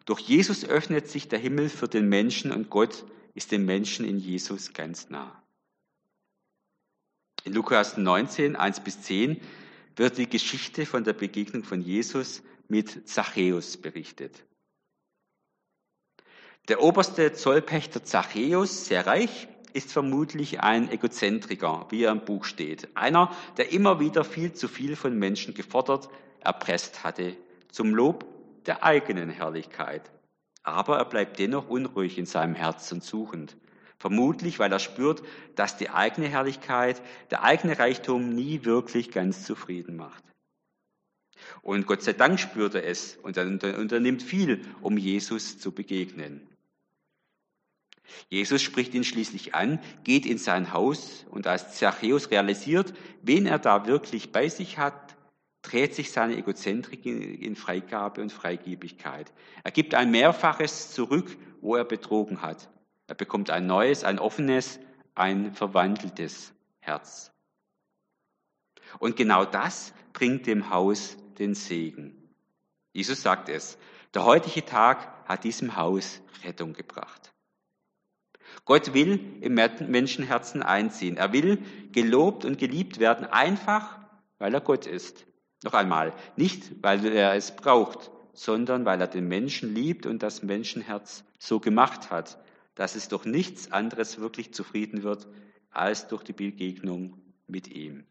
durch 0.05 0.19
Jesus 0.21 0.65
öffnet 0.65 1.07
sich 1.07 1.27
der 1.27 1.39
Himmel 1.39 1.69
für 1.69 1.87
den 1.87 2.09
Menschen 2.09 2.51
und 2.51 2.69
Gott 2.69 3.05
ist 3.35 3.51
dem 3.51 3.65
Menschen 3.65 4.05
in 4.05 4.17
Jesus 4.17 4.73
ganz 4.73 5.09
nah. 5.09 5.41
In 7.43 7.53
Lukas 7.53 7.95
19, 7.95 8.55
1 8.55 8.81
bis 8.81 9.01
10 9.01 9.39
wird 9.95 10.17
die 10.17 10.29
Geschichte 10.29 10.85
von 10.85 11.03
der 11.03 11.13
Begegnung 11.13 11.63
von 11.63 11.81
Jesus 11.81 12.43
mit 12.69 13.09
Zachäus 13.09 13.77
berichtet. 13.77 14.45
Der 16.69 16.81
oberste 16.81 17.33
Zollpächter 17.33 18.03
Zachäus, 18.03 18.85
sehr 18.85 19.07
reich, 19.07 19.47
ist 19.73 19.91
vermutlich 19.91 20.61
ein 20.61 20.89
Egozentriker, 20.89 21.87
wie 21.89 22.03
er 22.03 22.11
im 22.11 22.25
Buch 22.25 22.45
steht. 22.45 22.95
Einer, 22.95 23.35
der 23.57 23.71
immer 23.71 23.99
wieder 23.99 24.23
viel 24.23 24.53
zu 24.53 24.67
viel 24.67 24.95
von 24.95 25.17
Menschen 25.17 25.53
gefordert, 25.53 26.09
erpresst 26.39 27.03
hatte, 27.03 27.35
zum 27.71 27.93
Lob 27.93 28.25
der 28.65 28.83
eigenen 28.83 29.29
Herrlichkeit. 29.29 30.11
Aber 30.63 30.97
er 30.97 31.05
bleibt 31.05 31.39
dennoch 31.39 31.69
unruhig 31.69 32.17
in 32.17 32.25
seinem 32.25 32.55
Herzen 32.55 33.01
suchend. 33.01 33.57
Vermutlich, 33.97 34.59
weil 34.59 34.71
er 34.71 34.79
spürt, 34.79 35.23
dass 35.55 35.77
die 35.77 35.89
eigene 35.89 36.27
Herrlichkeit, 36.27 37.01
der 37.31 37.43
eigene 37.43 37.77
Reichtum 37.77 38.29
nie 38.29 38.63
wirklich 38.63 39.11
ganz 39.11 39.43
zufrieden 39.43 39.97
macht. 39.97 40.23
Und 41.61 41.87
Gott 41.87 42.01
sei 42.01 42.13
Dank 42.13 42.39
spürt 42.39 42.75
er 42.75 42.85
es 42.85 43.17
und 43.21 43.37
er 43.37 43.45
unternimmt 43.45 44.23
viel, 44.23 44.65
um 44.81 44.97
Jesus 44.97 45.59
zu 45.59 45.71
begegnen. 45.71 46.47
Jesus 48.29 48.61
spricht 48.61 48.93
ihn 48.93 49.03
schließlich 49.03 49.55
an, 49.55 49.79
geht 50.03 50.25
in 50.25 50.37
sein 50.37 50.73
Haus 50.73 51.25
und 51.29 51.47
als 51.47 51.77
Zachäus 51.77 52.31
realisiert, 52.31 52.93
wen 53.21 53.45
er 53.45 53.59
da 53.59 53.85
wirklich 53.85 54.31
bei 54.31 54.49
sich 54.49 54.77
hat, 54.77 55.15
dreht 55.61 55.93
sich 55.93 56.11
seine 56.11 56.37
Egozentrik 56.37 57.05
in 57.05 57.55
Freigabe 57.55 58.21
und 58.21 58.31
Freigebigkeit. 58.31 59.31
Er 59.63 59.71
gibt 59.71 59.93
ein 59.93 60.09
Mehrfaches 60.11 60.91
zurück, 60.93 61.37
wo 61.61 61.75
er 61.75 61.85
betrogen 61.85 62.41
hat. 62.41 62.69
Er 63.07 63.15
bekommt 63.15 63.49
ein 63.49 63.67
neues, 63.67 64.03
ein 64.03 64.19
offenes, 64.19 64.79
ein 65.15 65.53
verwandeltes 65.53 66.53
Herz. 66.79 67.31
Und 68.99 69.15
genau 69.15 69.45
das 69.45 69.93
bringt 70.13 70.47
dem 70.47 70.69
Haus 70.69 71.17
den 71.39 71.55
Segen. 71.55 72.15
Jesus 72.93 73.21
sagt 73.21 73.49
es. 73.49 73.77
Der 74.13 74.25
heutige 74.25 74.65
Tag 74.65 75.27
hat 75.27 75.43
diesem 75.43 75.75
Haus 75.75 76.21
Rettung 76.43 76.73
gebracht. 76.73 77.31
Gott 78.65 78.93
will 78.93 79.37
im 79.41 79.53
Menschenherzen 79.53 80.63
einziehen. 80.63 81.17
Er 81.17 81.33
will 81.33 81.63
gelobt 81.91 82.45
und 82.45 82.57
geliebt 82.57 82.99
werden, 82.99 83.25
einfach 83.25 83.99
weil 84.39 84.53
er 84.53 84.61
Gott 84.61 84.87
ist. 84.87 85.25
Noch 85.63 85.73
einmal, 85.73 86.13
nicht 86.35 86.81
weil 86.81 87.05
er 87.05 87.35
es 87.35 87.55
braucht, 87.55 88.11
sondern 88.33 88.85
weil 88.85 89.01
er 89.01 89.07
den 89.07 89.27
Menschen 89.27 89.75
liebt 89.75 90.05
und 90.05 90.23
das 90.23 90.41
Menschenherz 90.41 91.25
so 91.37 91.59
gemacht 91.59 92.09
hat, 92.09 92.37
dass 92.75 92.95
es 92.95 93.09
durch 93.09 93.25
nichts 93.25 93.71
anderes 93.71 94.19
wirklich 94.19 94.53
zufrieden 94.53 95.03
wird 95.03 95.27
als 95.71 96.07
durch 96.07 96.23
die 96.23 96.33
Begegnung 96.33 97.21
mit 97.47 97.67
ihm. 97.67 98.05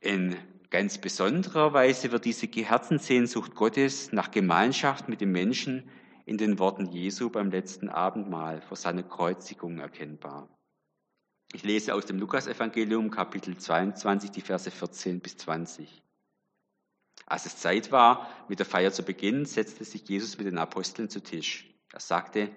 In 0.00 0.36
ganz 0.70 0.98
besonderer 0.98 1.72
Weise 1.72 2.12
wird 2.12 2.24
diese 2.24 2.46
Herzenssehnsucht 2.46 3.54
Gottes 3.54 4.12
nach 4.12 4.30
Gemeinschaft 4.30 5.08
mit 5.08 5.20
den 5.20 5.32
Menschen 5.32 5.90
in 6.24 6.38
den 6.38 6.58
Worten 6.58 6.86
Jesu 6.86 7.30
beim 7.30 7.50
letzten 7.50 7.88
Abendmahl 7.88 8.60
vor 8.62 8.76
seiner 8.76 9.02
Kreuzigung 9.02 9.78
erkennbar. 9.78 10.48
Ich 11.52 11.64
lese 11.64 11.94
aus 11.94 12.06
dem 12.06 12.18
Lukasevangelium 12.18 13.10
Kapitel 13.10 13.56
22 13.56 14.30
die 14.30 14.42
Verse 14.42 14.70
14 14.70 15.20
bis 15.20 15.38
20. 15.38 16.02
Als 17.26 17.46
es 17.46 17.56
Zeit 17.56 17.90
war, 17.90 18.28
mit 18.48 18.58
der 18.58 18.66
Feier 18.66 18.92
zu 18.92 19.02
beginnen, 19.02 19.46
setzte 19.46 19.84
sich 19.84 20.08
Jesus 20.08 20.38
mit 20.38 20.46
den 20.46 20.58
Aposteln 20.58 21.08
zu 21.08 21.22
Tisch. 21.22 21.74
Er 21.92 22.00
sagte, 22.00 22.50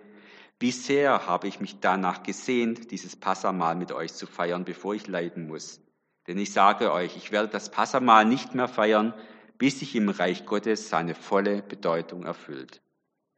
wie 0.60 0.72
sehr 0.72 1.26
habe 1.26 1.48
ich 1.48 1.60
mich 1.60 1.80
danach 1.80 2.22
gesehnt, 2.22 2.92
dieses 2.92 3.16
Passamal 3.16 3.76
mit 3.76 3.92
euch 3.92 4.14
zu 4.14 4.28
feiern, 4.28 4.64
bevor 4.64 4.94
ich 4.94 5.08
leiden 5.08 5.48
muss. 5.48 5.82
Denn 6.28 6.38
ich 6.38 6.54
sage 6.54 6.92
euch, 6.92 7.18
ich 7.18 7.32
werde 7.32 7.50
das 7.50 7.72
Passamal 7.72 8.26
nicht 8.26 8.54
mehr 8.56 8.68
feiern, 8.68 9.14
bis 9.58 9.80
sich 9.80 9.96
im 9.96 10.10
Reich 10.10 10.46
Gottes 10.46 10.90
seine 10.90 11.16
volle 11.16 11.62
Bedeutung 11.62 12.24
erfüllt. 12.24 12.82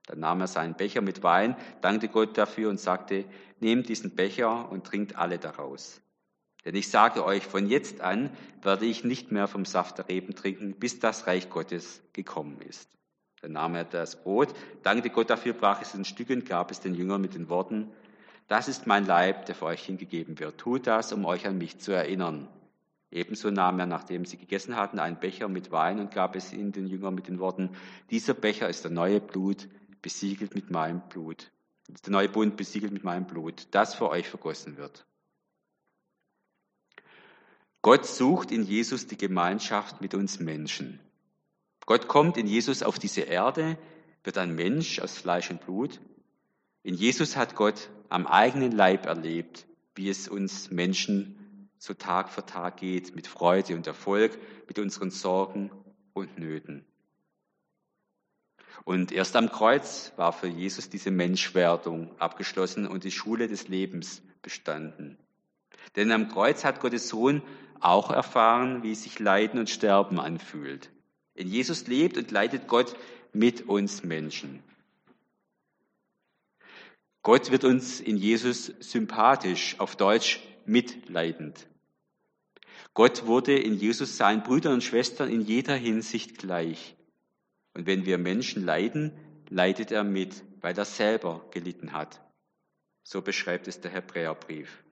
Dann 0.06 0.20
nahm 0.20 0.42
er 0.42 0.48
seinen 0.48 0.76
Becher 0.76 1.02
mit 1.02 1.24
Wein, 1.24 1.56
dankte 1.82 2.10
Gott 2.10 2.38
dafür 2.38 2.70
und 2.70 2.80
sagte, 2.80 3.26
nehmt 3.60 3.88
diesen 3.90 4.16
Becher 4.16 4.70
und 4.72 4.86
trinkt 4.86 5.16
alle 5.16 5.40
daraus. 5.40 6.02
Denn 6.66 6.76
ich 6.76 6.90
sage 6.90 7.26
euch, 7.26 7.46
von 7.46 7.68
jetzt 7.68 8.02
an 8.02 8.30
werde 8.62 8.86
ich 8.86 9.04
nicht 9.04 9.32
mehr 9.32 9.48
vom 9.48 9.66
Saft 9.66 9.98
der 9.98 10.08
Reben 10.08 10.36
trinken, 10.36 10.74
bis 10.74 11.00
das 11.00 11.28
Reich 11.28 11.50
Gottes 11.50 12.02
gekommen 12.14 12.62
ist. 12.62 12.90
Dann 13.42 13.54
nahm 13.54 13.76
er 13.76 13.84
das 13.84 14.24
Brot, 14.24 14.54
dankte 14.84 15.10
Gott 15.10 15.30
dafür, 15.30 15.54
brach 15.54 15.82
es 15.82 15.94
in 15.94 16.06
Stücke 16.06 16.34
und 16.34 16.46
gab 16.46 16.72
es 16.72 16.80
den 16.80 16.96
Jüngern 16.96 17.22
mit 17.22 17.36
den 17.36 17.50
Worten, 17.50 17.92
das 18.48 18.68
ist 18.68 18.88
mein 18.88 19.06
Leib, 19.06 19.46
der 19.46 19.56
für 19.56 19.66
euch 19.66 19.84
hingegeben 19.84 20.40
wird. 20.40 20.58
Tut 20.58 20.88
das, 20.88 21.14
um 21.14 21.26
euch 21.26 21.48
an 21.48 21.58
mich 21.58 21.80
zu 21.80 21.92
erinnern. 21.92 22.48
Ebenso 23.14 23.52
nahm 23.52 23.80
er, 23.80 23.86
nachdem 23.86 24.26
sie 24.26 24.38
gegessen 24.38 24.76
hatten, 24.76 24.98
einen 24.98 25.20
Becher 25.20 25.48
mit 25.48 25.72
Wein 25.72 26.00
und 26.00 26.12
gab 26.12 26.36
es 26.36 26.52
ihnen 26.52 26.72
den 26.72 26.88
Jüngern 26.88 27.14
mit 27.14 27.28
den 27.28 27.38
Worten, 27.38 27.70
dieser 28.10 28.34
Becher 28.34 28.68
ist 28.70 28.84
der 28.86 28.92
neue 28.92 29.22
Blut, 29.22 29.68
besiegelt 30.02 30.56
mit 30.56 30.72
meinem 30.72 31.00
Blut. 31.10 31.52
Der 31.88 32.12
neue 32.12 32.28
Bund 32.28 32.58
besiegelt 32.58 32.92
mit 32.92 33.04
meinem 33.04 33.28
Blut, 33.28 33.68
das 33.70 33.94
für 33.94 34.10
euch 34.10 34.28
vergossen 34.28 34.78
wird. 34.78 35.06
Gott 37.84 38.08
sucht 38.08 38.52
in 38.52 38.64
Jesus 38.64 39.06
die 39.06 39.18
Gemeinschaft 39.18 40.02
mit 40.02 40.16
uns 40.16 40.40
Menschen. 40.40 41.00
Gott 41.86 42.08
kommt 42.08 42.38
in 42.38 42.48
Jesus 42.48 42.82
auf 42.82 42.98
diese 42.98 43.22
Erde, 43.22 43.78
wird 44.24 44.40
ein 44.40 44.56
Mensch 44.56 45.00
aus 45.00 45.20
Fleisch 45.20 45.52
und 45.52 45.62
Blut. 45.64 46.02
In 46.82 46.96
Jesus 46.96 47.36
hat 47.38 47.54
Gott 47.54 47.92
am 48.10 48.26
eigenen 48.26 48.72
Leib 48.72 49.06
erlebt, 49.06 49.68
wie 49.94 50.10
es 50.10 50.28
uns 50.28 50.72
Menschen 50.72 51.43
so 51.84 51.94
Tag 51.94 52.30
für 52.30 52.46
Tag 52.46 52.78
geht, 52.78 53.14
mit 53.14 53.28
Freude 53.28 53.76
und 53.76 53.86
Erfolg, 53.88 54.40
mit 54.70 54.80
unseren 54.80 55.12
Sorgen 55.12 55.70
und 56.14 56.40
Nöten. 56.40 56.86
Und 58.86 59.12
erst 59.12 59.36
am 59.36 59.52
Kreuz 59.52 60.14
war 60.16 60.32
für 60.32 60.48
Jesus 60.48 60.90
diese 60.90 61.12
Menschwerdung 61.12 62.18
abgeschlossen 62.22 62.88
und 62.88 63.04
die 63.04 63.12
Schule 63.12 63.50
des 63.50 63.68
Lebens 63.68 64.22
bestanden. 64.42 65.18
Denn 65.98 66.14
am 66.14 66.30
Kreuz 66.30 66.64
hat 66.64 66.80
Gottes 66.80 67.10
Sohn 67.10 67.42
auch 67.82 68.12
erfahren, 68.12 68.82
wie 68.84 68.96
sich 68.96 69.20
Leiden 69.20 69.60
und 69.60 69.70
Sterben 69.70 70.22
anfühlt. 70.22 70.90
In 71.34 71.50
Jesus 71.50 71.86
lebt 71.88 72.18
und 72.18 72.32
leidet 72.32 72.70
Gott 72.70 72.96
mit 73.34 73.68
uns 73.68 74.04
Menschen. 74.04 74.64
Gott 77.24 77.52
wird 77.52 77.66
uns 77.66 78.00
in 78.00 78.16
Jesus 78.16 78.68
sympathisch, 78.80 79.76
auf 79.80 79.98
Deutsch 79.98 80.40
mitleidend. 80.66 81.68
Gott 82.94 83.26
wurde 83.26 83.58
in 83.58 83.74
Jesus 83.76 84.18
seinen 84.18 84.44
Brüdern 84.44 84.74
und 84.74 84.84
Schwestern 84.84 85.30
in 85.30 85.42
jeder 85.42 85.76
Hinsicht 85.76 86.38
gleich. 86.38 86.96
Und 87.74 87.88
wenn 87.88 88.06
wir 88.06 88.18
Menschen 88.18 88.64
leiden, 88.64 89.14
leidet 89.50 89.92
er 89.92 90.04
mit, 90.04 90.44
weil 90.62 90.78
er 90.78 90.86
selber 90.86 91.46
gelitten 91.52 91.94
hat. 91.94 92.22
So 93.04 93.22
beschreibt 93.22 93.68
es 93.68 93.82
der 93.82 93.92
Hebräerbrief. 93.92 94.84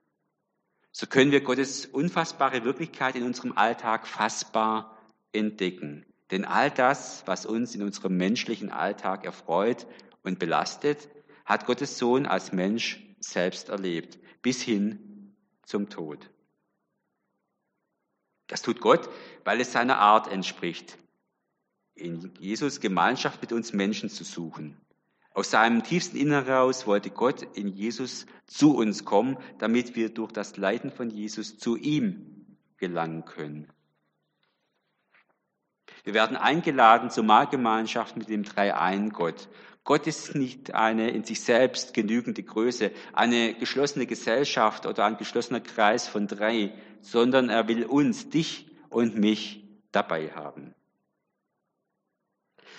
So 0.92 1.08
können 1.08 1.32
wir 1.32 1.42
Gottes 1.42 1.86
unfassbare 1.86 2.66
Wirklichkeit 2.66 3.16
in 3.16 3.24
unserem 3.24 3.54
Alltag 3.58 4.08
fassbar 4.08 4.98
entdecken. 5.32 6.06
Denn 6.32 6.44
all 6.44 6.72
das, 6.72 7.24
was 7.26 7.46
uns 7.46 7.76
in 7.76 7.84
unserem 7.84 8.18
menschlichen 8.18 8.72
Alltag 8.72 9.26
erfreut 9.26 9.86
und 10.24 10.40
belastet, 10.40 11.10
hat 11.46 11.66
Gottes 11.66 11.98
Sohn 11.98 12.26
als 12.26 12.52
Mensch 12.52 13.06
selbst 13.20 13.70
erlebt, 13.70 14.20
bis 14.42 14.62
hin 14.62 15.36
zum 15.66 15.90
Tod. 15.90 16.31
Das 18.52 18.62
tut 18.62 18.82
Gott, 18.82 19.08
weil 19.46 19.62
es 19.62 19.72
seiner 19.72 20.00
Art 20.00 20.28
entspricht, 20.28 20.98
in 21.96 22.34
Jesus 22.38 22.82
Gemeinschaft 22.82 23.42
mit 23.42 23.54
uns 23.54 23.72
Menschen 23.72 24.10
zu 24.10 24.26
suchen. 24.26 24.76
Aus 25.34 25.52
seinem 25.52 25.84
tiefsten 25.84 26.18
Inneren 26.18 26.44
heraus 26.44 26.86
wollte 26.86 27.12
Gott 27.12 27.44
in 27.56 27.70
Jesus 27.70 28.26
zu 28.48 28.76
uns 28.76 29.06
kommen, 29.06 29.38
damit 29.60 29.96
wir 29.96 30.14
durch 30.14 30.34
das 30.34 30.58
Leiden 30.58 30.92
von 30.92 31.10
Jesus 31.10 31.60
zu 31.60 31.78
ihm 31.78 32.58
gelangen 32.76 33.24
können. 33.24 33.72
Wir 36.04 36.14
werden 36.14 36.36
eingeladen 36.36 37.10
zur 37.10 37.24
Mahlgemeinschaft 37.24 38.18
mit 38.18 38.28
dem 38.28 38.44
dreieinen 38.44 39.12
Gott. 39.12 39.48
Gott 39.84 40.06
ist 40.06 40.36
nicht 40.36 40.76
eine 40.76 41.10
in 41.10 41.24
sich 41.24 41.42
selbst 41.42 41.94
genügende 41.94 42.44
Größe, 42.44 42.92
eine 43.14 43.56
geschlossene 43.56 44.06
Gesellschaft 44.06 44.86
oder 44.86 45.06
ein 45.06 45.18
geschlossener 45.18 45.60
Kreis 45.60 46.08
von 46.08 46.28
drei, 46.28 46.74
sondern 47.02 47.50
er 47.50 47.68
will 47.68 47.86
uns, 47.86 48.30
dich 48.30 48.68
und 48.90 49.18
mich 49.18 49.64
dabei 49.92 50.30
haben. 50.30 50.76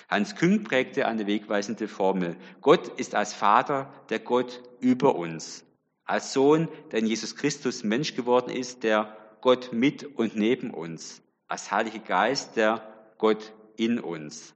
Hans 0.08 0.36
Küng 0.36 0.62
prägte 0.62 1.06
eine 1.06 1.26
wegweisende 1.26 1.88
Formel. 1.88 2.36
Gott 2.60 2.88
ist 3.00 3.14
als 3.14 3.34
Vater 3.34 3.92
der 4.10 4.18
Gott 4.18 4.62
über 4.80 5.16
uns. 5.16 5.64
Als 6.04 6.32
Sohn, 6.32 6.68
der 6.90 6.98
in 7.00 7.06
Jesus 7.06 7.34
Christus 7.34 7.82
Mensch 7.82 8.14
geworden 8.14 8.50
ist, 8.50 8.82
der 8.82 9.16
Gott 9.40 9.72
mit 9.72 10.04
und 10.04 10.36
neben 10.36 10.70
uns. 10.70 11.22
Als 11.48 11.72
Heiliger 11.72 11.98
Geist, 11.98 12.56
der 12.56 13.14
Gott 13.18 13.52
in 13.76 13.98
uns. 13.98 14.54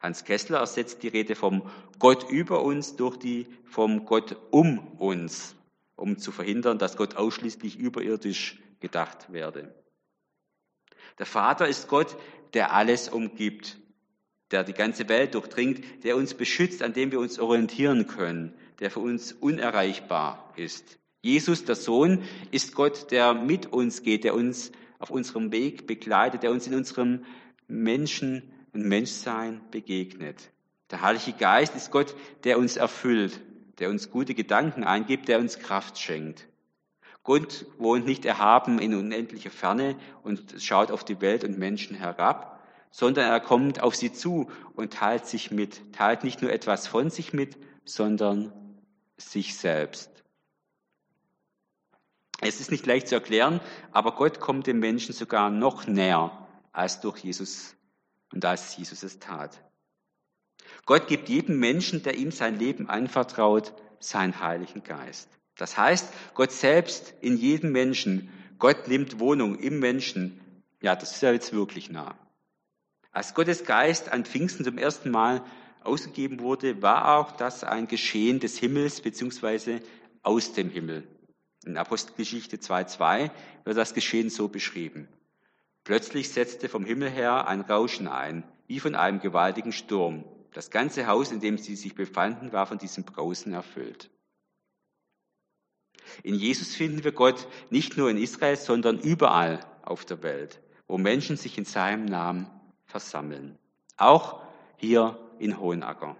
Hans 0.00 0.24
Kessler 0.24 0.58
ersetzt 0.58 1.02
die 1.02 1.08
Rede 1.08 1.34
vom 1.34 1.70
Gott 1.98 2.30
über 2.30 2.62
uns 2.62 2.96
durch 2.96 3.18
die 3.18 3.46
vom 3.64 4.06
Gott 4.06 4.36
um 4.50 4.78
uns, 4.96 5.54
um 5.94 6.18
zu 6.18 6.32
verhindern, 6.32 6.78
dass 6.78 6.96
Gott 6.96 7.16
ausschließlich 7.16 7.78
überirdisch 7.78 8.58
gedacht 8.80 9.30
werde. 9.32 9.74
Der 11.18 11.26
Vater 11.26 11.68
ist 11.68 11.88
Gott, 11.88 12.16
der 12.54 12.72
alles 12.72 13.10
umgibt, 13.10 13.78
der 14.50 14.64
die 14.64 14.72
ganze 14.72 15.08
Welt 15.08 15.34
durchdringt, 15.34 15.84
der 16.02 16.16
uns 16.16 16.34
beschützt, 16.34 16.82
an 16.82 16.94
dem 16.94 17.12
wir 17.12 17.20
uns 17.20 17.38
orientieren 17.38 18.06
können, 18.06 18.54
der 18.80 18.90
für 18.90 19.00
uns 19.00 19.32
unerreichbar 19.32 20.52
ist. 20.56 20.98
Jesus, 21.20 21.66
der 21.66 21.76
Sohn, 21.76 22.22
ist 22.50 22.74
Gott, 22.74 23.10
der 23.10 23.34
mit 23.34 23.66
uns 23.66 24.02
geht, 24.02 24.24
der 24.24 24.34
uns 24.34 24.72
auf 24.98 25.10
unserem 25.10 25.52
Weg 25.52 25.86
begleitet, 25.86 26.42
der 26.42 26.50
uns 26.50 26.66
in 26.66 26.74
unserem 26.74 27.24
Menschen 27.68 28.50
und 28.72 28.86
Menschsein 28.86 29.60
begegnet. 29.70 30.50
Der 30.90 31.02
Heilige 31.02 31.32
Geist 31.32 31.74
ist 31.76 31.90
Gott, 31.90 32.14
der 32.44 32.58
uns 32.58 32.76
erfüllt, 32.76 33.40
der 33.78 33.90
uns 33.90 34.10
gute 34.10 34.34
Gedanken 34.34 34.84
eingibt, 34.84 35.28
der 35.28 35.38
uns 35.38 35.58
Kraft 35.58 35.98
schenkt. 35.98 36.46
Gott 37.22 37.66
wohnt 37.78 38.06
nicht 38.06 38.24
erhaben 38.24 38.78
in 38.78 38.94
unendlicher 38.94 39.50
Ferne 39.50 39.96
und 40.22 40.54
schaut 40.58 40.90
auf 40.90 41.04
die 41.04 41.20
Welt 41.20 41.44
und 41.44 41.58
Menschen 41.58 41.94
herab, 41.96 42.60
sondern 42.90 43.30
er 43.30 43.40
kommt 43.40 43.82
auf 43.82 43.94
sie 43.94 44.12
zu 44.12 44.50
und 44.74 44.94
teilt 44.94 45.26
sich 45.26 45.50
mit, 45.50 45.92
teilt 45.92 46.24
nicht 46.24 46.42
nur 46.42 46.50
etwas 46.50 46.86
von 46.86 47.10
sich 47.10 47.32
mit, 47.32 47.56
sondern 47.84 48.52
sich 49.16 49.56
selbst. 49.56 50.10
Es 52.40 52.60
ist 52.60 52.70
nicht 52.70 52.86
leicht 52.86 53.08
zu 53.08 53.14
erklären, 53.14 53.60
aber 53.92 54.12
Gott 54.12 54.40
kommt 54.40 54.66
dem 54.66 54.80
Menschen 54.80 55.14
sogar 55.14 55.50
noch 55.50 55.86
näher 55.86 56.48
als 56.72 57.00
durch 57.00 57.18
Jesus 57.18 57.76
und 58.32 58.44
als 58.44 58.76
Jesus 58.76 59.02
es 59.02 59.18
tat. 59.18 59.62
Gott 60.86 61.08
gibt 61.08 61.28
jedem 61.28 61.58
Menschen, 61.58 62.02
der 62.02 62.16
ihm 62.16 62.30
sein 62.30 62.58
Leben 62.58 62.88
anvertraut, 62.88 63.74
seinen 63.98 64.40
Heiligen 64.40 64.82
Geist. 64.82 65.28
Das 65.56 65.76
heißt, 65.76 66.12
Gott 66.34 66.52
selbst 66.52 67.14
in 67.20 67.36
jedem 67.36 67.72
Menschen, 67.72 68.30
Gott 68.58 68.88
nimmt 68.88 69.20
Wohnung 69.20 69.58
im 69.58 69.78
Menschen. 69.78 70.40
Ja, 70.80 70.96
das 70.96 71.12
ist 71.12 71.22
ja 71.22 71.32
jetzt 71.32 71.52
wirklich 71.52 71.90
nah. 71.90 72.16
Als 73.12 73.34
Gottes 73.34 73.64
Geist 73.64 74.10
an 74.10 74.24
Pfingsten 74.24 74.64
zum 74.64 74.78
ersten 74.78 75.10
Mal 75.10 75.44
ausgegeben 75.82 76.40
wurde, 76.40 76.80
war 76.82 77.18
auch 77.18 77.32
das 77.32 77.64
ein 77.64 77.88
Geschehen 77.88 78.40
des 78.40 78.58
Himmels 78.58 79.00
beziehungsweise 79.00 79.80
aus 80.22 80.52
dem 80.52 80.70
Himmel. 80.70 81.06
In 81.64 81.76
Apostelgeschichte 81.76 82.56
2.2 82.56 83.30
wird 83.64 83.76
das 83.76 83.94
Geschehen 83.94 84.30
so 84.30 84.48
beschrieben. 84.48 85.08
Plötzlich 85.84 86.30
setzte 86.30 86.68
vom 86.68 86.84
Himmel 86.84 87.10
her 87.10 87.48
ein 87.48 87.62
Rauschen 87.62 88.08
ein, 88.08 88.44
wie 88.66 88.80
von 88.80 88.94
einem 88.94 89.20
gewaltigen 89.20 89.72
Sturm. 89.72 90.24
Das 90.52 90.70
ganze 90.70 91.06
Haus, 91.06 91.32
in 91.32 91.40
dem 91.40 91.58
sie 91.58 91.76
sich 91.76 91.94
befanden, 91.94 92.52
war 92.52 92.66
von 92.66 92.78
diesem 92.78 93.04
Brausen 93.04 93.52
erfüllt. 93.52 94.10
In 96.22 96.34
Jesus 96.34 96.74
finden 96.74 97.04
wir 97.04 97.12
Gott 97.12 97.46
nicht 97.70 97.96
nur 97.96 98.10
in 98.10 98.16
Israel, 98.16 98.56
sondern 98.56 98.98
überall 98.98 99.60
auf 99.82 100.04
der 100.04 100.22
Welt, 100.22 100.60
wo 100.86 100.98
Menschen 100.98 101.36
sich 101.36 101.56
in 101.56 101.64
seinem 101.64 102.04
Namen 102.04 102.50
versammeln. 102.84 103.58
Auch 103.96 104.42
hier 104.76 105.18
in 105.38 105.58
Hohenacker. 105.58 106.16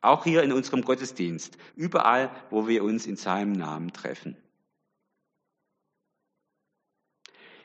Auch 0.00 0.24
hier 0.24 0.42
in 0.42 0.52
unserem 0.52 0.82
Gottesdienst. 0.82 1.56
Überall, 1.76 2.30
wo 2.50 2.68
wir 2.68 2.84
uns 2.84 3.06
in 3.06 3.16
seinem 3.16 3.52
Namen 3.52 3.92
treffen. 3.92 4.36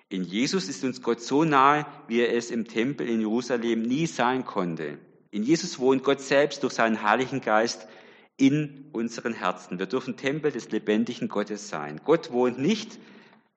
In 0.09 0.23
Jesus 0.23 0.67
ist 0.67 0.83
uns 0.83 1.03
Gott 1.03 1.21
so 1.21 1.43
nahe, 1.43 1.85
wie 2.07 2.19
er 2.19 2.35
es 2.35 2.49
im 2.49 2.67
Tempel 2.67 3.07
in 3.07 3.21
Jerusalem 3.21 3.83
nie 3.83 4.07
sein 4.07 4.43
konnte. 4.43 4.97
In 5.29 5.43
Jesus 5.43 5.77
wohnt 5.77 6.03
Gott 6.03 6.19
selbst 6.19 6.63
durch 6.63 6.73
seinen 6.73 7.03
Heiligen 7.03 7.41
Geist 7.41 7.87
in 8.35 8.89
unseren 8.91 9.33
Herzen. 9.33 9.77
Wir 9.77 9.85
dürfen 9.85 10.17
Tempel 10.17 10.51
des 10.51 10.71
lebendigen 10.71 11.27
Gottes 11.27 11.69
sein. 11.69 12.01
Gott 12.03 12.31
wohnt 12.31 12.57
nicht 12.57 12.97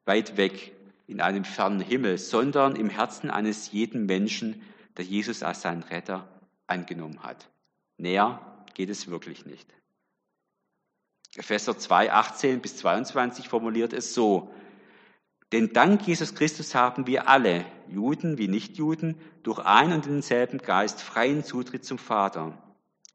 weit 0.04 0.36
weg 0.36 0.72
in 1.06 1.22
einem 1.22 1.44
fernen 1.44 1.80
Himmel, 1.80 2.18
sondern 2.18 2.76
im 2.76 2.90
Herzen 2.90 3.30
eines 3.30 3.72
jeden 3.72 4.04
Menschen, 4.04 4.62
der 4.98 5.06
Jesus 5.06 5.42
als 5.42 5.62
seinen 5.62 5.82
Retter 5.82 6.28
angenommen 6.66 7.22
hat. 7.22 7.48
Näher 7.96 8.64
geht 8.74 8.90
es 8.90 9.08
wirklich 9.08 9.46
nicht. 9.46 9.72
Epheser 11.34 11.78
2, 11.78 12.12
18 12.12 12.60
bis 12.60 12.76
22 12.76 13.48
formuliert 13.48 13.94
es 13.94 14.12
so. 14.12 14.52
Denn 15.52 15.74
dank 15.74 16.06
Jesus 16.06 16.34
Christus 16.34 16.74
haben 16.74 17.06
wir 17.06 17.28
alle, 17.28 17.66
Juden 17.86 18.38
wie 18.38 18.48
Nichtjuden, 18.48 19.20
durch 19.42 19.58
ein 19.58 19.92
und 19.92 20.06
denselben 20.06 20.58
Geist 20.58 21.02
freien 21.02 21.44
Zutritt 21.44 21.84
zum 21.84 21.98
Vater. 21.98 22.56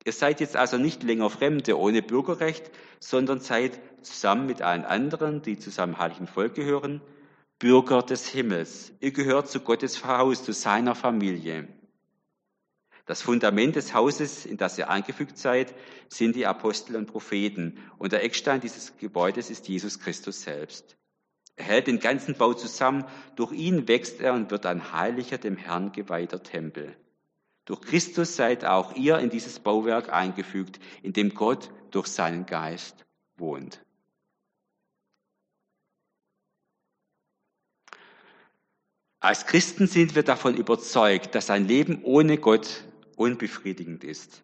Ihr 0.06 0.14
seid 0.14 0.40
jetzt 0.40 0.56
also 0.56 0.78
nicht 0.78 1.02
länger 1.02 1.32
Fremde 1.32 1.78
ohne 1.78 2.04
Bürgerrecht, 2.04 2.70
sondern 3.00 3.40
seid 3.40 3.80
zusammen 4.04 4.46
mit 4.46 4.62
allen 4.62 4.86
anderen, 4.86 5.42
die 5.42 5.58
zu 5.58 5.72
seinem 5.72 5.98
heiligen 5.98 6.28
Volk 6.28 6.54
gehören, 6.54 7.02
Bürger 7.60 8.04
des 8.04 8.28
Himmels. 8.28 8.94
Ihr 9.00 9.12
gehört 9.12 9.50
zu 9.50 9.60
Gottes 9.60 10.06
Haus, 10.06 10.44
zu 10.44 10.54
seiner 10.54 10.94
Familie. 10.94 11.68
Das 13.08 13.24
Fundament 13.24 13.76
des 13.76 13.94
Hauses, 13.96 14.46
in 14.46 14.58
das 14.58 14.78
ihr 14.78 14.90
eingefügt 14.90 15.38
seid, 15.40 15.74
sind 16.08 16.36
die 16.36 16.46
Apostel 16.46 16.98
und 16.98 17.08
Propheten. 17.08 17.80
Und 17.98 18.12
der 18.12 18.24
Eckstein 18.24 18.62
dieses 18.62 18.96
Gebäudes 18.98 19.50
ist 19.50 19.68
Jesus 19.68 20.00
Christus 20.00 20.42
selbst. 20.42 20.98
Hält 21.58 21.88
den 21.88 22.00
ganzen 22.00 22.36
Bau 22.36 22.54
zusammen. 22.54 23.04
Durch 23.36 23.52
ihn 23.52 23.88
wächst 23.88 24.22
er 24.22 24.34
und 24.34 24.52
wird 24.52 24.66
ein 24.66 24.94
heiliger, 24.94 25.38
dem 25.38 25.58
Herrn 25.58 25.92
geweihter 25.92 26.42
Tempel. 26.42 26.96
Durch 27.66 27.82
Christus 27.82 28.36
seid 28.36 28.64
auch 28.64 28.96
ihr 28.96 29.18
in 29.20 29.30
dieses 29.30 29.60
Bauwerk 29.60 30.14
eingefügt, 30.14 30.80
in 31.04 31.12
dem 31.12 31.34
Gott 31.34 31.70
durch 31.92 32.08
seinen 32.08 32.46
Geist 32.46 33.06
wohnt. 33.36 33.82
Als 39.20 39.46
Christen 39.46 39.88
sind 39.88 40.16
wir 40.16 40.24
davon 40.24 40.56
überzeugt, 40.56 41.36
dass 41.36 41.50
ein 41.50 41.68
Leben 41.68 42.04
ohne 42.04 42.38
Gott 42.38 42.86
unbefriedigend 43.18 44.04
ist. 44.04 44.44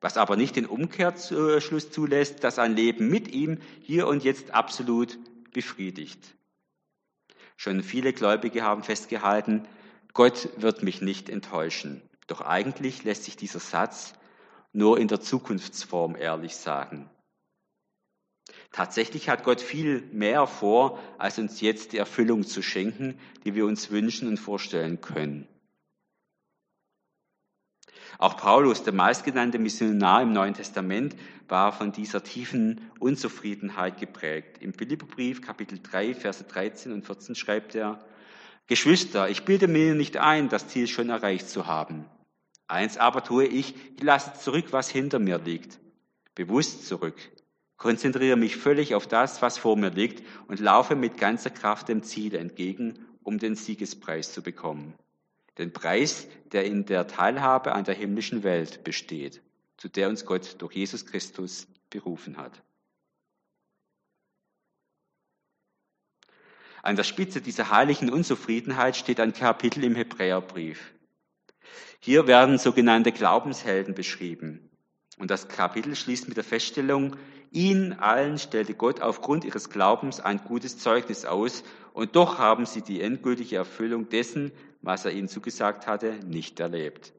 Was 0.00 0.16
aber 0.16 0.36
nicht 0.36 0.56
den 0.56 0.66
Umkehrschluss 0.66 1.90
zulässt, 1.90 2.44
dass 2.44 2.58
ein 2.58 2.76
Leben 2.76 3.10
mit 3.10 3.28
ihm 3.28 3.58
hier 3.82 4.06
und 4.06 4.22
jetzt 4.22 4.52
absolut 4.52 5.18
befriedigt. 5.52 6.36
Schon 7.56 7.82
viele 7.82 8.12
Gläubige 8.12 8.62
haben 8.62 8.82
festgehalten, 8.82 9.66
Gott 10.12 10.48
wird 10.56 10.82
mich 10.82 11.00
nicht 11.00 11.28
enttäuschen. 11.28 12.02
Doch 12.26 12.40
eigentlich 12.40 13.04
lässt 13.04 13.24
sich 13.24 13.36
dieser 13.36 13.60
Satz 13.60 14.14
nur 14.72 14.98
in 14.98 15.08
der 15.08 15.20
Zukunftsform 15.20 16.16
ehrlich 16.16 16.56
sagen. 16.56 17.10
Tatsächlich 18.72 19.28
hat 19.28 19.44
Gott 19.44 19.60
viel 19.60 20.02
mehr 20.12 20.46
vor, 20.46 20.98
als 21.18 21.38
uns 21.38 21.60
jetzt 21.60 21.92
die 21.92 21.98
Erfüllung 21.98 22.44
zu 22.44 22.62
schenken, 22.62 23.18
die 23.44 23.54
wir 23.54 23.66
uns 23.66 23.90
wünschen 23.90 24.28
und 24.28 24.38
vorstellen 24.38 25.00
können. 25.00 25.48
Auch 28.20 28.36
Paulus, 28.36 28.82
der 28.82 28.92
meistgenannte 28.92 29.60
Missionar 29.60 30.22
im 30.22 30.32
Neuen 30.32 30.54
Testament, 30.54 31.14
war 31.46 31.72
von 31.72 31.92
dieser 31.92 32.24
tiefen 32.24 32.90
Unzufriedenheit 32.98 33.98
geprägt. 33.98 34.58
Im 34.60 34.74
Philipperbrief 34.74 35.40
Kapitel 35.40 35.78
3, 35.80 36.16
Verse 36.16 36.42
13 36.42 36.92
und 36.92 37.06
14 37.06 37.36
schreibt 37.36 37.76
er, 37.76 38.04
Geschwister, 38.66 39.30
ich 39.30 39.44
bilde 39.44 39.68
mir 39.68 39.94
nicht 39.94 40.16
ein, 40.16 40.48
das 40.48 40.66
Ziel 40.66 40.88
schon 40.88 41.10
erreicht 41.10 41.48
zu 41.48 41.68
haben. 41.68 42.06
Eins 42.66 42.98
aber 42.98 43.22
tue 43.22 43.46
ich, 43.46 43.76
ich 43.96 44.02
lasse 44.02 44.32
zurück, 44.34 44.66
was 44.72 44.90
hinter 44.90 45.20
mir 45.20 45.38
liegt. 45.38 45.78
Bewusst 46.34 46.86
zurück. 46.86 47.16
Konzentriere 47.76 48.36
mich 48.36 48.56
völlig 48.56 48.96
auf 48.96 49.06
das, 49.06 49.42
was 49.42 49.58
vor 49.58 49.76
mir 49.76 49.90
liegt 49.90 50.26
und 50.48 50.58
laufe 50.58 50.96
mit 50.96 51.18
ganzer 51.18 51.50
Kraft 51.50 51.88
dem 51.88 52.02
Ziel 52.02 52.34
entgegen, 52.34 52.98
um 53.22 53.38
den 53.38 53.54
Siegespreis 53.54 54.32
zu 54.32 54.42
bekommen 54.42 54.94
den 55.58 55.72
Preis, 55.72 56.28
der 56.52 56.64
in 56.64 56.86
der 56.86 57.06
Teilhabe 57.06 57.72
an 57.72 57.84
der 57.84 57.94
himmlischen 57.94 58.42
Welt 58.42 58.84
besteht, 58.84 59.42
zu 59.76 59.88
der 59.88 60.08
uns 60.08 60.24
Gott 60.24 60.56
durch 60.62 60.74
Jesus 60.74 61.04
Christus 61.04 61.66
berufen 61.90 62.36
hat. 62.36 62.62
An 66.82 66.96
der 66.96 67.04
Spitze 67.04 67.40
dieser 67.40 67.70
heiligen 67.70 68.10
Unzufriedenheit 68.10 68.96
steht 68.96 69.20
ein 69.20 69.32
Kapitel 69.32 69.84
im 69.84 69.94
Hebräerbrief. 69.94 70.94
Hier 72.00 72.26
werden 72.26 72.58
sogenannte 72.58 73.10
Glaubenshelden 73.10 73.94
beschrieben. 73.94 74.67
Und 75.18 75.30
das 75.30 75.48
Kapitel 75.48 75.96
schließt 75.96 76.28
mit 76.28 76.36
der 76.36 76.44
Feststellung, 76.44 77.16
ihnen 77.50 77.94
allen 77.94 78.38
stellte 78.38 78.74
Gott 78.74 79.00
aufgrund 79.00 79.44
ihres 79.44 79.70
Glaubens 79.70 80.20
ein 80.20 80.38
gutes 80.38 80.78
Zeugnis 80.78 81.24
aus, 81.24 81.64
und 81.92 82.14
doch 82.14 82.38
haben 82.38 82.64
sie 82.64 82.82
die 82.82 83.00
endgültige 83.00 83.56
Erfüllung 83.56 84.08
dessen, 84.08 84.52
was 84.82 85.04
er 85.04 85.10
ihnen 85.10 85.26
zugesagt 85.26 85.88
hatte, 85.88 86.12
nicht 86.24 86.60
erlebt. 86.60 87.12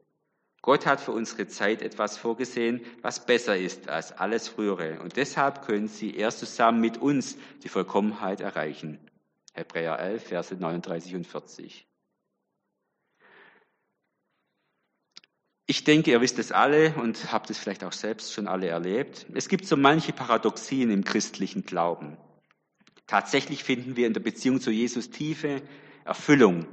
Gott 0.62 0.86
hat 0.86 1.00
für 1.00 1.12
unsere 1.12 1.46
Zeit 1.48 1.82
etwas 1.82 2.16
vorgesehen, 2.16 2.80
was 3.02 3.24
besser 3.24 3.56
ist 3.56 3.88
als 3.88 4.12
alles 4.12 4.48
Frühere. 4.48 5.00
Und 5.00 5.16
deshalb 5.16 5.66
können 5.66 5.88
sie 5.88 6.14
erst 6.14 6.38
zusammen 6.38 6.80
mit 6.80 6.98
uns 6.98 7.36
die 7.62 7.68
Vollkommenheit 7.68 8.40
erreichen. 8.40 8.98
Hebräer 9.52 9.98
11, 9.98 10.24
Verse 10.24 10.54
39 10.54 11.14
und 11.14 11.26
40. 11.26 11.86
Ich 15.70 15.84
denke, 15.84 16.10
ihr 16.10 16.20
wisst 16.20 16.40
es 16.40 16.50
alle 16.50 16.94
und 16.94 17.30
habt 17.30 17.48
es 17.48 17.56
vielleicht 17.56 17.84
auch 17.84 17.92
selbst 17.92 18.32
schon 18.32 18.48
alle 18.48 18.66
erlebt. 18.66 19.26
Es 19.34 19.48
gibt 19.48 19.66
so 19.66 19.76
manche 19.76 20.12
Paradoxien 20.12 20.90
im 20.90 21.04
christlichen 21.04 21.62
Glauben. 21.62 22.16
Tatsächlich 23.06 23.62
finden 23.62 23.94
wir 23.94 24.08
in 24.08 24.12
der 24.12 24.20
Beziehung 24.20 24.60
zu 24.60 24.72
Jesus 24.72 25.10
tiefe 25.10 25.62
Erfüllung 26.04 26.66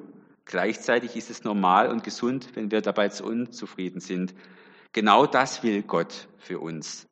Gleichzeitig 0.47 1.15
ist 1.15 1.29
es 1.29 1.43
normal 1.43 1.91
und 1.91 2.03
gesund, 2.03 2.55
wenn 2.55 2.71
wir 2.71 2.81
dabei 2.81 3.09
zu 3.09 3.23
unzufrieden 3.25 3.99
sind. 3.99 4.33
Genau 4.93 5.27
das 5.27 5.61
will 5.61 5.83
Gott 5.83 6.27
für 6.39 6.59
uns. 6.59 7.05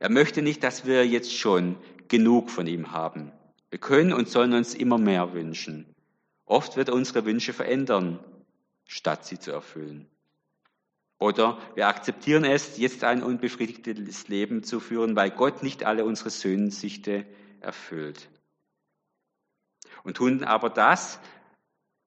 Er 0.00 0.10
möchte 0.10 0.42
nicht, 0.42 0.64
dass 0.64 0.84
wir 0.84 1.06
jetzt 1.06 1.32
schon 1.32 1.76
genug 2.08 2.50
von 2.50 2.66
ihm 2.66 2.90
haben. 2.90 3.30
Wir 3.70 3.78
können 3.78 4.12
und 4.12 4.28
sollen 4.28 4.54
uns 4.54 4.74
immer 4.74 4.98
mehr 4.98 5.32
wünschen. 5.32 5.94
Oft 6.44 6.76
wird 6.76 6.88
er 6.88 6.94
unsere 6.94 7.24
Wünsche 7.24 7.52
verändern, 7.52 8.18
statt 8.86 9.26
sie 9.26 9.38
zu 9.38 9.52
erfüllen. 9.52 10.08
Oder 11.22 11.56
wir 11.76 11.86
akzeptieren 11.86 12.42
es, 12.42 12.78
jetzt 12.78 13.04
ein 13.04 13.22
unbefriedigtes 13.22 14.26
Leben 14.26 14.64
zu 14.64 14.80
führen, 14.80 15.14
weil 15.14 15.30
Gott 15.30 15.62
nicht 15.62 15.84
alle 15.84 16.04
unsere 16.04 16.30
Sehnsüchte 16.30 17.24
erfüllt. 17.60 18.28
Und 20.02 20.16
tun 20.16 20.42
aber 20.42 20.68
das, 20.68 21.20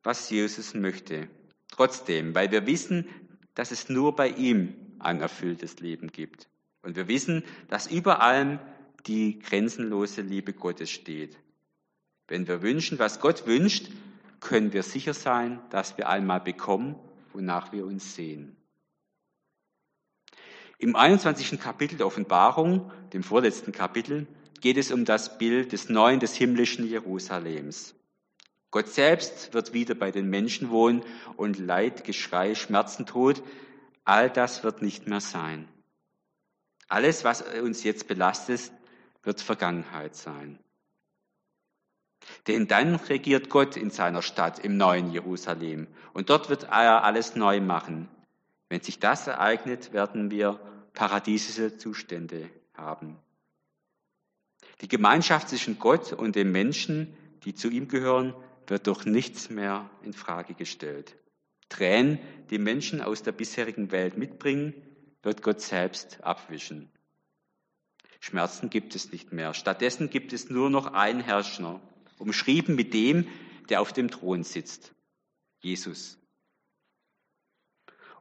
was 0.04 0.30
Jesus 0.30 0.74
möchte. 0.74 1.30
Trotzdem, 1.72 2.36
weil 2.36 2.52
wir 2.52 2.68
wissen, 2.68 3.08
dass 3.54 3.72
es 3.72 3.88
nur 3.88 4.18
bei 4.18 4.28
ihm 4.28 4.76
ein 5.00 5.22
erfülltes 5.22 5.80
Leben 5.80 6.12
gibt. 6.12 6.50
Und 6.82 6.98
wir 6.98 7.08
wissen, 7.08 7.46
dass 7.70 7.88
über 7.88 8.22
allem 8.22 8.60
die 9.08 9.40
grenzenlose 9.40 10.24
Liebe 10.24 10.52
Gottes 10.52 10.90
steht. 10.90 11.38
Wenn 12.28 12.50
wir 12.50 12.62
wünschen, 12.62 13.00
was 13.00 13.22
Gott 13.22 13.48
wünscht, 13.48 13.90
können 14.42 14.74
wir 14.74 14.84
sicher 14.84 15.14
sein, 15.14 15.62
dass 15.70 15.98
wir 15.98 16.10
einmal 16.10 16.42
bekommen, 16.42 16.96
wonach 17.32 17.72
wir 17.72 17.86
uns 17.86 18.16
sehen. 18.16 18.58
Im 20.78 20.96
21. 20.96 21.60
Kapitel 21.60 21.98
der 21.98 22.08
Offenbarung, 22.08 22.92
dem 23.14 23.24
vorletzten 23.24 23.72
Kapitel, 23.72 24.28
geht 24.60 24.78
es 24.78 24.92
um 24.92 25.06
das 25.06 25.38
Bild 25.38 25.72
des 25.72 25.90
neuen, 25.90 26.20
des 26.20 26.36
himmlischen 26.36 26.88
Jerusalems. 26.88 27.96
Gott 28.72 28.90
selbst 28.90 29.54
wird 29.54 29.74
wieder 29.74 29.96
bei 29.96 30.12
den 30.12 30.30
Menschen 30.30 30.70
wohnen 30.70 31.04
und 31.38 31.60
Leid, 31.60 32.04
Geschrei, 32.04 32.56
Schmerzen, 32.56 33.06
Tod, 33.06 33.42
all 34.04 34.30
das 34.30 34.64
wird 34.64 34.82
nicht 34.82 35.08
mehr 35.08 35.22
sein. 35.22 35.70
Alles, 36.90 37.24
was 37.24 37.42
uns 37.42 37.84
jetzt 37.84 38.08
belastet, 38.08 38.72
wird 39.24 39.40
Vergangenheit 39.42 40.16
sein. 40.16 40.60
Denn 42.48 42.68
dann 42.68 42.96
regiert 42.96 43.50
Gott 43.50 43.78
in 43.78 43.92
seiner 43.92 44.22
Stadt, 44.22 44.60
im 44.60 44.78
neuen 44.78 45.12
Jerusalem. 45.12 45.88
Und 46.14 46.30
dort 46.30 46.50
wird 46.50 46.64
er 46.64 47.04
alles 47.04 47.36
neu 47.36 47.62
machen. 47.62 48.10
Wenn 48.76 48.82
sich 48.82 49.00
das 49.00 49.26
ereignet, 49.26 49.94
werden 49.94 50.32
wir 50.32 50.60
paradiesische 50.92 51.78
Zustände 51.78 52.50
haben. 52.74 53.16
Die 54.82 54.90
Gemeinschaft 54.90 55.48
zwischen 55.48 55.80
Gott 55.80 56.12
und 56.12 56.36
den 56.36 56.52
Menschen, 56.52 57.16
die 57.46 57.56
zu 57.56 57.70
ihm 57.70 57.88
gehören, 57.88 58.34
wird 58.68 58.88
durch 58.88 59.06
nichts 59.06 59.50
mehr 59.50 59.90
in 60.04 60.12
Frage 60.12 60.56
gestellt. 60.56 61.16
Tränen, 61.70 62.20
die 62.50 62.58
Menschen 62.58 63.02
aus 63.02 63.24
der 63.24 63.32
bisherigen 63.32 63.92
Welt 63.92 64.18
mitbringen, 64.18 64.74
wird 65.24 65.42
Gott 65.42 65.62
selbst 65.62 66.22
abwischen. 66.22 66.90
Schmerzen 68.20 68.70
gibt 68.70 68.94
es 68.94 69.10
nicht 69.10 69.32
mehr. 69.32 69.54
Stattdessen 69.54 70.10
gibt 70.10 70.34
es 70.34 70.50
nur 70.50 70.70
noch 70.70 70.88
einen 70.88 71.22
Herrscher, 71.22 71.80
umschrieben 72.18 72.76
mit 72.76 72.94
dem, 72.94 73.30
der 73.70 73.80
auf 73.80 73.94
dem 73.94 74.12
Thron 74.12 74.44
sitzt, 74.44 74.94
Jesus. 75.62 76.20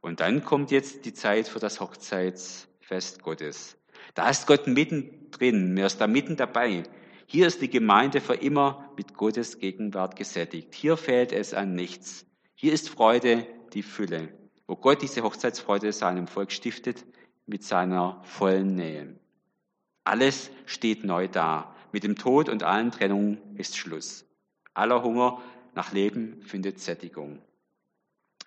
Und 0.05 0.19
dann 0.19 0.43
kommt 0.43 0.69
jetzt 0.69 1.05
die 1.05 1.15
Zeit 1.15 1.47
für 1.47 1.57
das 1.57 1.79
Hochzeitsfest 1.79 3.23
Gottes. 3.23 3.75
Da 4.13 4.29
ist 4.29 4.45
Gott 4.45 4.67
mittendrin, 4.67 5.75
er 5.75 5.87
ist 5.87 5.97
da 5.99 6.05
mitten 6.05 6.35
dabei. 6.35 6.83
Hier 7.25 7.47
ist 7.47 7.63
die 7.63 7.71
Gemeinde 7.71 8.21
für 8.21 8.35
immer 8.35 8.93
mit 8.97 9.15
Gottes 9.15 9.57
Gegenwart 9.57 10.15
gesättigt. 10.15 10.75
Hier 10.75 10.95
fehlt 10.95 11.31
es 11.31 11.55
an 11.55 11.73
nichts. 11.73 12.27
Hier 12.53 12.71
ist 12.71 12.87
Freude 12.87 13.47
die 13.73 13.81
Fülle, 13.81 14.29
wo 14.67 14.75
Gott 14.75 15.01
diese 15.01 15.23
Hochzeitsfreude 15.23 15.91
seinem 15.91 16.27
Volk 16.27 16.51
stiftet 16.51 17.03
mit 17.47 17.63
seiner 17.63 18.21
vollen 18.25 18.75
Nähe. 18.75 19.19
Alles 20.03 20.51
steht 20.67 21.03
neu 21.03 21.27
da. 21.27 21.75
Mit 21.91 22.03
dem 22.03 22.15
Tod 22.15 22.47
und 22.47 22.61
allen 22.61 22.91
Trennungen 22.91 23.39
ist 23.55 23.75
Schluss. 23.75 24.23
Aller 24.75 25.01
Hunger 25.01 25.41
nach 25.73 25.93
Leben 25.93 26.43
findet 26.43 26.79
Sättigung. 26.79 27.41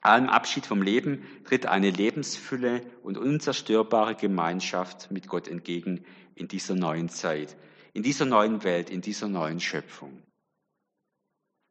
Allem 0.01 0.29
Abschied 0.29 0.65
vom 0.65 0.83
Leben 0.83 1.27
tritt 1.45 1.67
eine 1.67 1.91
Lebensfülle 1.91 2.83
und 3.03 3.19
unzerstörbare 3.19 4.15
Gemeinschaft 4.15 5.11
mit 5.11 5.29
Gott 5.29 5.49
entgegen 5.49 6.05
in 6.35 6.47
dieser 6.47 6.75
neuen 6.75 7.09
Zeit, 7.09 7.57
in 7.93 8.03
dieser 8.03 8.25
neuen 8.25 8.63
Welt, 8.63 8.91
in 8.91 9.01
dieser 9.01 9.29
neuen 9.29 9.61
Schöpfung. 9.61 10.23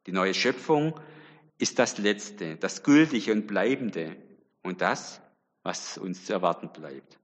Die 0.06 0.12
neue 0.12 0.34
Schöpfung 0.34 0.98
ist 1.58 1.78
das 1.78 1.98
Letzte, 1.98 2.56
das 2.56 2.82
Gültige 2.82 3.32
und 3.32 3.46
Bleibende 3.46 4.16
und 4.62 4.80
das, 4.82 5.20
was 5.62 5.98
uns 5.98 6.24
zu 6.24 6.32
erwarten 6.32 6.68
bleibt. 6.68 7.18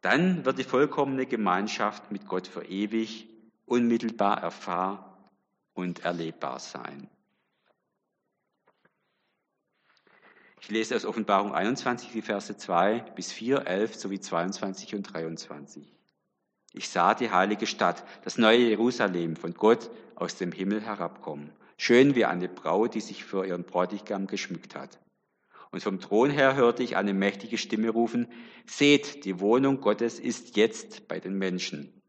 Dann 0.00 0.46
wird 0.46 0.58
die 0.58 0.64
vollkommene 0.64 1.26
Gemeinschaft 1.26 2.10
mit 2.10 2.26
Gott 2.26 2.46
für 2.46 2.64
ewig 2.64 3.28
unmittelbar 3.66 4.42
erfahrbar 4.42 5.30
und 5.74 6.00
erlebbar 6.00 6.58
sein. 6.58 7.08
Ich 10.62 10.70
lese 10.70 10.94
aus 10.94 11.06
Offenbarung 11.06 11.54
21 11.54 12.10
die 12.12 12.20
Verse 12.20 12.54
2 12.54 13.00
bis 13.16 13.32
4, 13.32 13.66
11 13.66 13.94
sowie 13.94 14.20
22 14.20 14.94
und 14.94 15.02
23. 15.04 15.90
Ich 16.74 16.90
sah 16.90 17.14
die 17.14 17.30
heilige 17.30 17.66
Stadt, 17.66 18.04
das 18.24 18.36
neue 18.36 18.68
Jerusalem, 18.68 19.36
von 19.36 19.54
Gott 19.54 19.90
aus 20.16 20.36
dem 20.36 20.52
Himmel 20.52 20.82
herabkommen, 20.82 21.50
schön 21.78 22.14
wie 22.14 22.26
eine 22.26 22.48
Braut, 22.48 22.94
die 22.94 23.00
sich 23.00 23.24
für 23.24 23.46
ihren 23.46 23.64
Bräutigam 23.64 24.26
geschmückt 24.26 24.76
hat. 24.76 25.00
Und 25.72 25.82
vom 25.82 25.98
Thron 25.98 26.30
her 26.30 26.56
hörte 26.56 26.82
ich 26.82 26.96
eine 26.96 27.14
mächtige 27.14 27.56
Stimme 27.56 27.88
rufen, 27.88 28.28
Seht, 28.66 29.24
die 29.24 29.40
Wohnung 29.40 29.80
Gottes 29.80 30.20
ist 30.20 30.56
jetzt 30.56 31.08
bei 31.08 31.20
den 31.20 31.38
Menschen. 31.38 32.02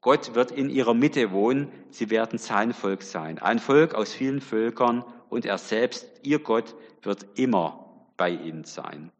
Gott 0.00 0.36
wird 0.36 0.52
in 0.52 0.70
ihrer 0.70 0.94
Mitte 0.94 1.32
wohnen, 1.32 1.72
sie 1.90 2.10
werden 2.10 2.38
sein 2.38 2.72
Volk 2.72 3.02
sein, 3.02 3.40
ein 3.40 3.58
Volk 3.58 3.94
aus 3.94 4.14
vielen 4.14 4.40
Völkern, 4.40 5.04
und 5.28 5.44
er 5.44 5.58
selbst, 5.58 6.08
ihr 6.22 6.38
Gott, 6.38 6.74
wird 7.02 7.26
immer 7.34 7.87
bei 8.18 8.28
ihnen 8.28 8.64
sein. 8.64 9.10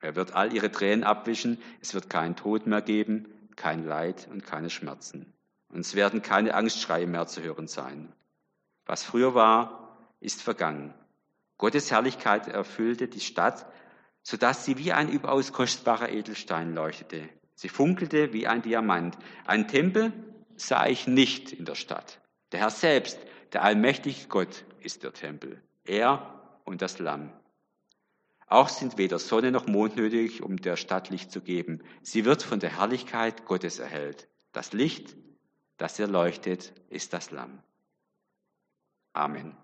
Er 0.00 0.16
wird 0.16 0.34
all 0.34 0.52
ihre 0.52 0.72
Tränen 0.72 1.04
abwischen, 1.04 1.58
es 1.80 1.94
wird 1.94 2.10
keinen 2.10 2.34
Tod 2.34 2.66
mehr 2.66 2.82
geben, 2.82 3.26
kein 3.54 3.84
Leid 3.84 4.26
und 4.32 4.44
keine 4.44 4.70
Schmerzen. 4.70 5.32
Und 5.68 5.80
es 5.80 5.94
werden 5.94 6.22
keine 6.22 6.54
Angstschreie 6.54 7.06
mehr 7.06 7.28
zu 7.28 7.42
hören 7.42 7.68
sein. 7.68 8.12
Was 8.86 9.04
früher 9.04 9.34
war, 9.34 9.96
ist 10.18 10.42
vergangen. 10.42 10.92
Gottes 11.58 11.90
Herrlichkeit 11.90 12.48
erfüllte 12.48 13.06
die 13.06 13.20
Stadt, 13.20 13.66
so 14.22 14.36
dass 14.36 14.64
sie 14.64 14.78
wie 14.78 14.92
ein 14.92 15.08
überaus 15.08 15.52
kostbarer 15.52 16.08
Edelstein 16.08 16.74
leuchtete. 16.74 17.28
Sie 17.54 17.68
funkelte 17.68 18.32
wie 18.32 18.46
ein 18.46 18.62
Diamant. 18.62 19.18
Ein 19.44 19.68
Tempel 19.68 20.12
sah 20.56 20.86
ich 20.86 21.06
nicht 21.06 21.52
in 21.52 21.66
der 21.66 21.74
Stadt. 21.74 22.20
Der 22.52 22.60
Herr 22.60 22.70
selbst, 22.70 23.18
der 23.52 23.62
allmächtige 23.62 24.28
Gott, 24.28 24.64
ist 24.80 25.02
der 25.02 25.12
Tempel. 25.12 25.60
Er 25.84 26.40
und 26.64 26.82
das 26.82 26.98
Lamm. 26.98 27.30
Auch 28.50 28.68
sind 28.68 28.98
weder 28.98 29.20
Sonne 29.20 29.52
noch 29.52 29.68
Mond 29.68 29.94
nötig, 29.94 30.42
um 30.42 30.56
der 30.56 30.76
Stadt 30.76 31.08
Licht 31.08 31.30
zu 31.30 31.40
geben. 31.40 31.84
Sie 32.02 32.24
wird 32.24 32.42
von 32.42 32.58
der 32.58 32.78
Herrlichkeit 32.78 33.46
Gottes 33.46 33.78
erhellt. 33.78 34.28
Das 34.50 34.72
Licht, 34.72 35.16
das 35.76 36.00
ihr 36.00 36.08
leuchtet, 36.08 36.72
ist 36.88 37.12
das 37.12 37.30
Lamm. 37.30 37.62
Amen. 39.12 39.56